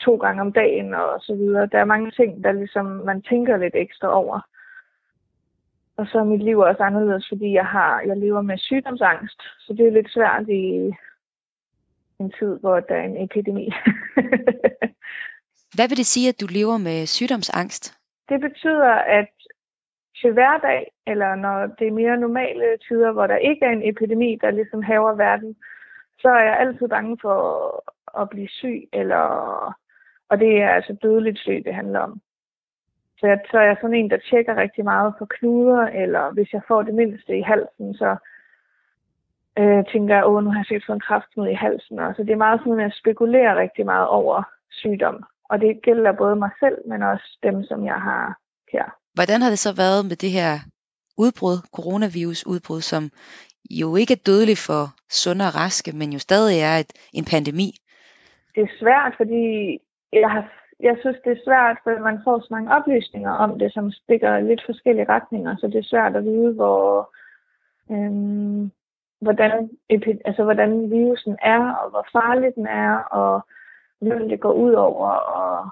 [0.00, 1.66] to gange om dagen og så videre.
[1.72, 4.40] Der er mange ting, der ligesom man tænker lidt ekstra over.
[6.02, 9.40] Og så er mit liv også anderledes, fordi jeg har jeg lever med sygdomsangst.
[9.60, 10.64] Så det er lidt svært i
[12.20, 13.66] en tid, hvor der er en epidemi.
[15.76, 17.84] Hvad vil det sige, at du lever med sygdomsangst?
[18.28, 19.30] Det betyder, at
[20.20, 24.38] til hverdag, eller når det er mere normale tider, hvor der ikke er en epidemi,
[24.40, 25.56] der ligesom haver verden,
[26.18, 27.38] så er jeg altid bange for
[28.20, 29.24] at blive syg, eller,
[30.28, 32.20] og det er altså dødeligt syg, det handler om.
[33.22, 36.52] Så jeg, så er jeg sådan en, der tjekker rigtig meget for knuder, eller hvis
[36.52, 38.16] jeg får det mindste i halsen, så
[39.58, 41.98] øh, tænker jeg, åh, nu har jeg set fået en kraftmøde i halsen.
[41.98, 45.24] Og så det er meget sådan, at jeg spekulerer rigtig meget over sygdom.
[45.50, 48.38] Og det gælder både mig selv, men også dem, som jeg har
[48.72, 48.86] her.
[49.14, 50.52] Hvordan har det så været med det her
[51.18, 53.02] udbrud, coronavirus-udbrud, som
[53.70, 57.68] jo ikke er dødelig for sunde og raske, men jo stadig er et, en pandemi?
[58.54, 59.44] Det er svært, fordi
[60.12, 63.72] jeg har jeg synes, det er svært, for man får så mange oplysninger om det,
[63.72, 67.14] som stikker lidt forskellige retninger, så det er svært at vide, hvor,
[67.90, 68.70] øhm,
[69.20, 69.70] hvordan,
[70.24, 73.46] altså, hvordan virusen er, og hvor farlig den er, og
[74.00, 75.70] hvem det går ud over, og,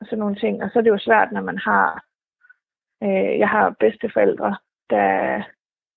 [0.00, 0.62] og sådan nogle ting.
[0.62, 2.04] Og så er det jo svært, når man har,
[3.02, 4.56] øh, jeg har bedsteforældre,
[4.90, 5.42] der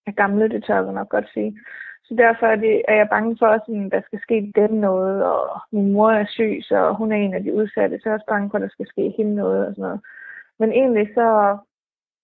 [0.07, 1.59] er gamle, det tør jeg nok godt sige.
[2.11, 5.61] Så derfor er, det, er jeg bange for, at der skal ske dem noget, og
[5.71, 8.31] min mor er syg, så hun er en af de udsatte, så jeg er også
[8.33, 10.01] bange for, at der skal ske hende noget og sådan noget.
[10.59, 11.27] Men egentlig så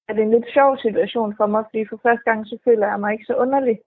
[0.07, 2.99] er det en lidt sjov situation for mig, fordi for første gang så føler jeg
[2.99, 3.77] mig ikke så underlig.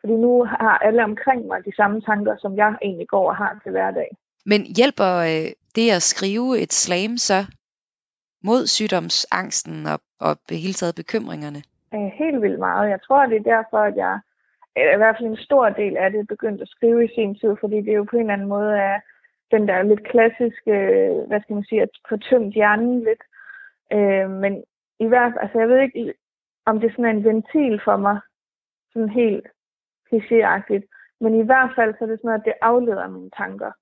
[0.00, 3.60] Fordi nu har alle omkring mig de samme tanker, som jeg egentlig går og har
[3.62, 4.08] til hverdag.
[4.46, 7.40] Men hjælper øh, det at skrive et slam så
[8.44, 11.60] mod sygdomsangsten og, og hele taget bekymringerne?
[12.22, 12.90] Helt vildt meget.
[12.90, 14.20] Jeg tror, det er derfor, at jeg
[14.76, 17.76] i hvert fald en stor del af det begyndt at skrive i sin tid, fordi
[17.76, 19.00] det er jo på en eller anden måde er
[19.50, 20.72] den der lidt klassiske,
[21.28, 23.22] hvad skal man sige, at få tømt hjernen lidt.
[23.92, 24.64] Øh, men
[25.00, 26.14] i hvert fald, altså jeg ved ikke,
[26.66, 28.20] om det er en ventil for mig,
[28.92, 29.46] sådan helt
[30.08, 30.86] klichéagtigt.
[31.20, 33.72] Men i hvert fald, så er det sådan noget, at det afleder mine tanker.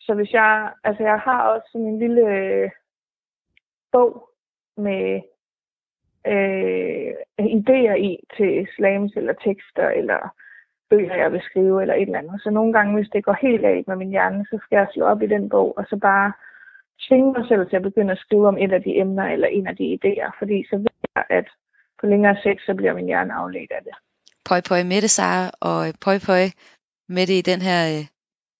[0.00, 2.70] Så hvis jeg, altså jeg har også sådan en lille øh,
[3.92, 4.28] bog
[4.76, 5.20] med
[6.26, 7.10] øh,
[7.58, 10.20] idéer i til slams eller tekster eller
[10.90, 12.40] bøger, jeg vil skrive eller et eller andet.
[12.42, 15.04] Så nogle gange, hvis det går helt galt med min hjerne, så skal jeg slå
[15.06, 16.32] op i den bog og så bare
[17.08, 19.66] tvinge mig selv til at begynde at skrive om et af de emner eller en
[19.66, 20.30] af de idéer.
[20.38, 21.48] Fordi så ved jeg, at
[22.00, 23.94] på længere sigt, så bliver min hjerne afledt af det.
[24.48, 26.44] Pøj pøj med det, Sara, og pøj pøj
[27.08, 28.04] med det i den her øh,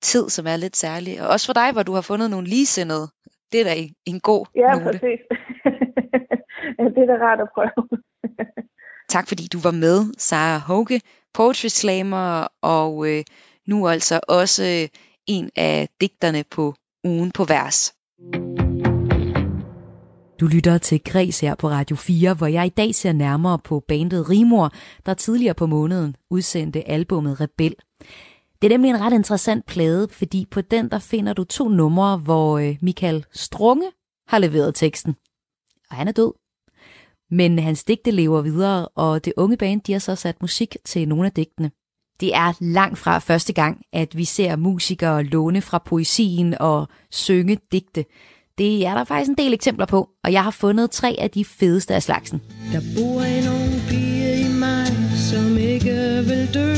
[0.02, 1.22] tid, som er lidt særlig.
[1.22, 3.06] Og også for dig, hvor du har fundet nogle ligesindede.
[3.52, 4.84] Det er da en- en god Ja, note.
[4.84, 5.20] præcis.
[6.94, 7.88] Det er da rart at prøve.
[9.08, 11.00] Tak fordi du var med, Sara Håge,
[11.34, 13.24] poetry slammer, og øh,
[13.66, 14.88] nu altså også øh,
[15.26, 16.74] en af digterne på
[17.04, 17.94] ugen på vers.
[20.40, 23.80] Du lytter til Græs her på Radio 4, hvor jeg i dag ser nærmere på
[23.88, 24.70] bandet Rimor,
[25.06, 27.74] der tidligere på måneden udsendte albummet Rebel.
[28.62, 32.18] Det er nemlig en ret interessant plade, fordi på den der finder du to numre,
[32.18, 33.90] hvor øh, Michael Strunge
[34.28, 35.16] har leveret teksten.
[35.90, 36.41] Og han er død.
[37.32, 41.08] Men hans digte lever videre, og det unge band de har så sat musik til
[41.08, 41.70] nogle af digtene.
[42.20, 47.58] Det er langt fra første gang, at vi ser musikere låne fra poesien og synge
[47.72, 48.04] digte.
[48.58, 51.44] Det er der faktisk en del eksempler på, og jeg har fundet tre af de
[51.44, 52.42] fedeste af slagsen.
[52.72, 54.86] Der bor en ung pige i mig,
[55.30, 56.72] som ikke vil dø.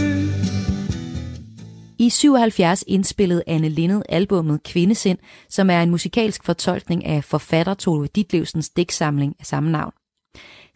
[1.98, 8.07] I 77 indspillede Anne Linnet albummet Kvindesind, som er en musikalsk fortolkning af forfatter Tove
[8.07, 9.92] Ditlevsens digtsamling af samme navn.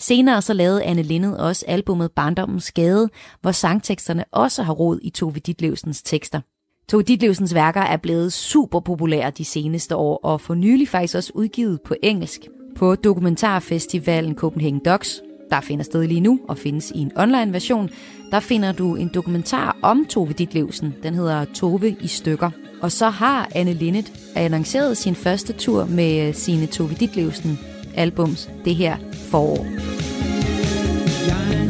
[0.01, 3.09] Senere så lavede Anne Linnet også albummet Barndommens Gade,
[3.41, 6.41] hvor sangteksterne også har rod i Tove Ditlevsens tekster.
[6.89, 11.33] Tove Ditlevsens værker er blevet super populære de seneste år, og for nylig faktisk også
[11.35, 12.41] udgivet på engelsk.
[12.77, 17.91] På dokumentarfestivalen Copenhagen Docs, der finder sted lige nu og findes i en online version,
[18.31, 20.95] der finder du en dokumentar om Tove Ditlevsen.
[21.03, 22.51] Den hedder Tove i stykker.
[22.83, 27.59] Og så har Anne Linnet annonceret sin første tur med sine Tove Ditlevsen
[27.95, 28.97] albums det her
[29.31, 29.66] forår.
[31.29, 31.68] Jeg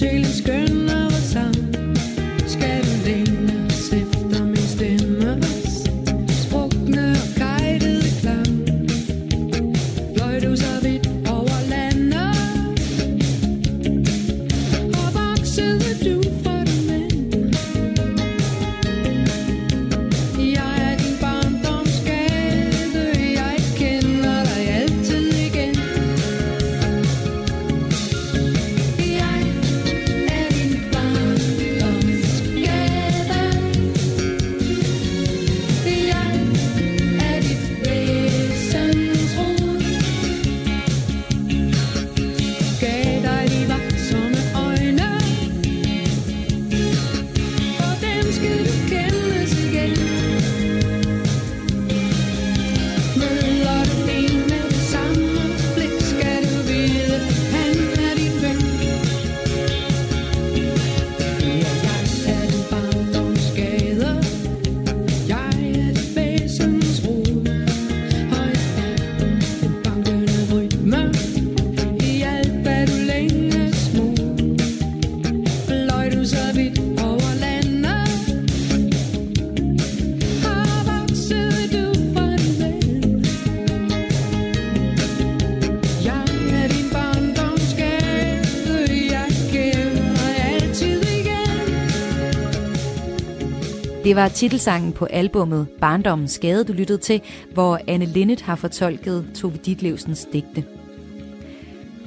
[0.00, 0.59] Taylor's girl.
[94.10, 97.20] Det var titelsangen på albummet Barndommens Skade, du lyttede til,
[97.52, 100.64] hvor Anne Linnet har fortolket Tove Ditlevsens digte.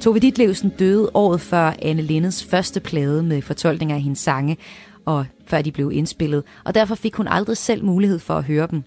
[0.00, 4.56] Tove Ditlevsen døde året før Anne Linnets første plade med fortolkninger af hendes sange,
[5.04, 8.68] og før de blev indspillet, og derfor fik hun aldrig selv mulighed for at høre
[8.70, 8.82] dem.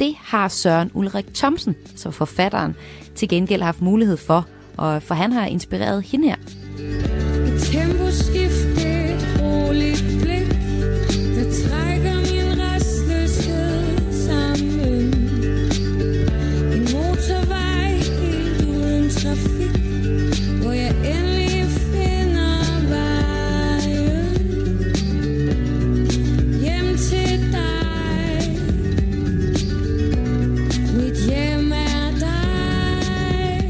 [0.00, 2.74] Det har Søren Ulrik Thomsen, som forfatteren,
[3.14, 4.46] til gengæld haft mulighed for,
[4.76, 6.67] og for han har inspireret hende her.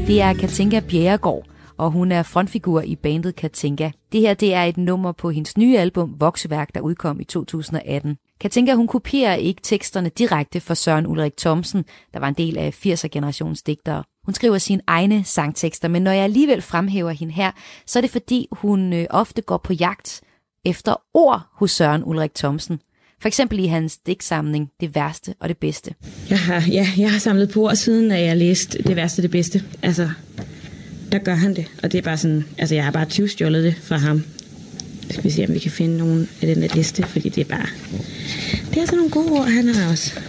[0.09, 1.45] Det er Katinka Bjerregaard,
[1.77, 3.91] og hun er frontfigur i bandet Katinka.
[4.11, 8.17] Det her det er et nummer på hendes nye album Vokseværk, der udkom i 2018.
[8.39, 12.85] Katinka hun kopierer ikke teksterne direkte fra Søren Ulrik Thomsen, der var en del af
[12.85, 14.03] 80'er-generations digtere.
[14.25, 17.51] Hun skriver sine egne sangtekster, men når jeg alligevel fremhæver hende her,
[17.85, 20.21] så er det fordi, hun øh, ofte går på jagt
[20.65, 22.79] efter ord hos Søren Ulrik Thomsen.
[23.21, 25.93] For eksempel i hans digtsamling Det værste og det bedste.
[26.29, 29.23] Jeg har, ja, jeg har samlet på ord siden, at jeg læste Det værste og
[29.23, 29.63] det bedste.
[29.81, 30.09] Altså,
[31.11, 31.65] der gør han det.
[31.83, 34.23] Og det er bare sådan, altså jeg har bare tyvstjålet det fra ham.
[35.09, 37.45] Skal vi se, om vi kan finde nogen af den der liste, fordi det er
[37.45, 37.67] bare...
[38.73, 40.19] Det er sådan nogle gode ord, han har også.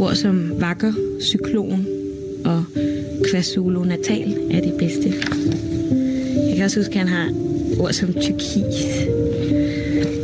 [0.00, 1.86] Ord som vakker, cyklon
[2.44, 2.64] og
[3.30, 5.14] quasulo natal er det bedste.
[6.62, 7.28] Jeg kan også huske, at han har
[7.82, 9.06] ord som tyrkis.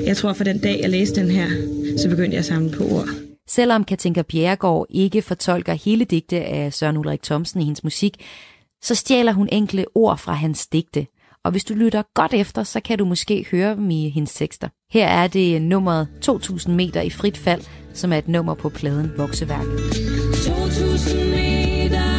[0.06, 1.48] Jeg tror, for den dag, jeg læste den her,
[1.96, 3.08] så begyndte jeg at samle på ord.
[3.48, 8.16] Selvom Katinka Bjerregaard ikke fortolker hele digte af Søren Ulrik Thomsen i hendes musik,
[8.82, 11.06] så stjæler hun enkle ord fra hans digte.
[11.44, 14.68] Og hvis du lytter godt efter, så kan du måske høre dem i hendes tekster.
[14.92, 17.62] Her er det nummeret 2000 meter i frit fald,
[17.94, 19.66] som er et nummer på pladen Vokseværk.
[20.46, 22.17] 2000 meter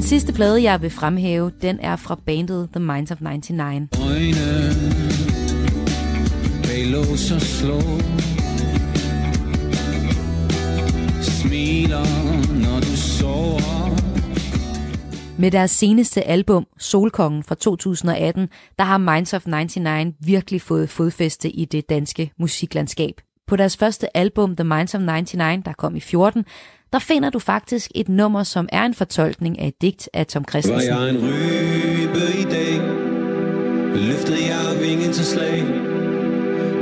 [0.00, 3.88] Den sidste plade, jeg vil fremhæve, den er fra bandet The Minds of 99.
[4.00, 4.60] Øjne
[7.40, 7.80] slå
[11.22, 12.04] Smiler,
[12.62, 13.90] når du sover
[15.38, 18.48] Med deres seneste album, Solkongen fra 2018,
[18.78, 23.20] der har Minds of 99 virkelig fået fodfæste i det danske musiklandskab.
[23.46, 26.44] På deres første album, The Minds of 99, der kom i 14,
[26.92, 30.42] der finder du faktisk et nummer, som er en fortolkning af et digt af Tom
[30.42, 30.90] Var Christensen.
[30.90, 32.80] jeg en rybe i dag.
[33.94, 35.64] Løftede jeg vingen til slag.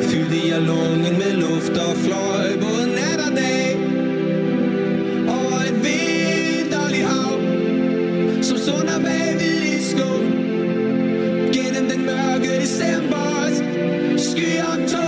[0.00, 3.76] Fyldte jeg lungen med luft og fløj både nat og dag.
[5.28, 7.34] Over et vinterligt hav
[8.42, 9.28] Som sunder bag
[11.52, 13.18] Gennem den mørke december
[14.16, 15.07] Skyer tumlede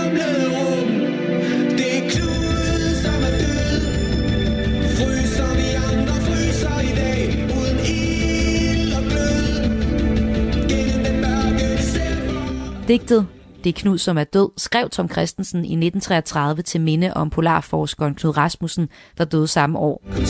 [12.91, 13.27] Digtet
[13.63, 18.15] Det er Knud, som er død, skrev Tom Christensen i 1933 til minde om polarforskeren
[18.15, 20.03] Knud Rasmussen, der døde samme år.
[20.15, 20.25] Kun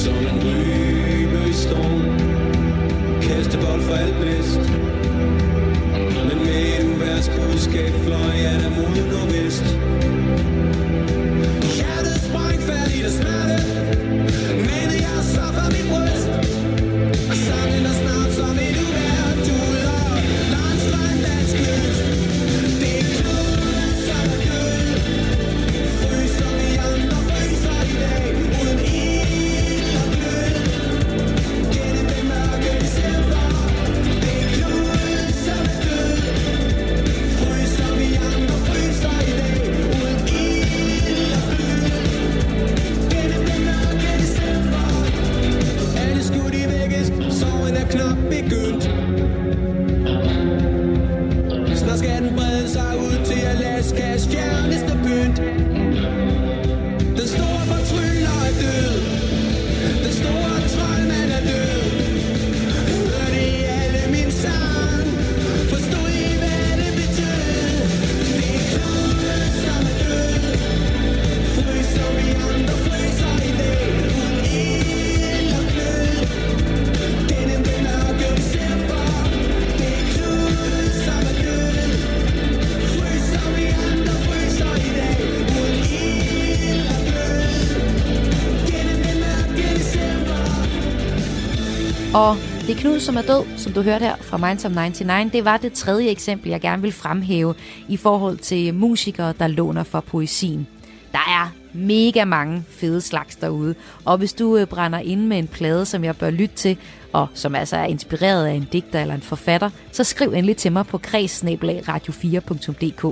[92.82, 95.32] Knud, som er død, som du hørte her fra Minds of 99.
[95.32, 97.56] Det var det tredje eksempel, jeg gerne vil fremhæve
[97.88, 100.68] i forhold til musikere, der låner for poesien.
[101.12, 103.76] Der er mega mange fede slags derude,
[104.06, 106.78] og hvis du øh, brænder ind med en plade, som jeg bør lytte til,
[107.14, 110.72] og som altså er inspireret af en digter eller en forfatter, så skriv endelig til
[110.72, 113.04] mig på kreds radio4.dk,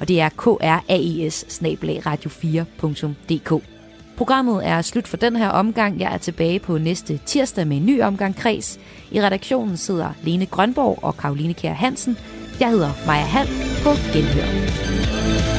[0.00, 1.60] og det er k r a e s
[2.06, 3.77] radio4.dk.
[4.18, 6.00] Programmet er slut for den her omgang.
[6.00, 8.80] Jeg er tilbage på næste tirsdag med en ny omgang kreds.
[9.10, 12.18] I redaktionen sidder Lene Grønborg og Karoline Kjær Hansen.
[12.60, 13.48] Jeg hedder Maja Hall
[13.82, 15.57] på Genhør.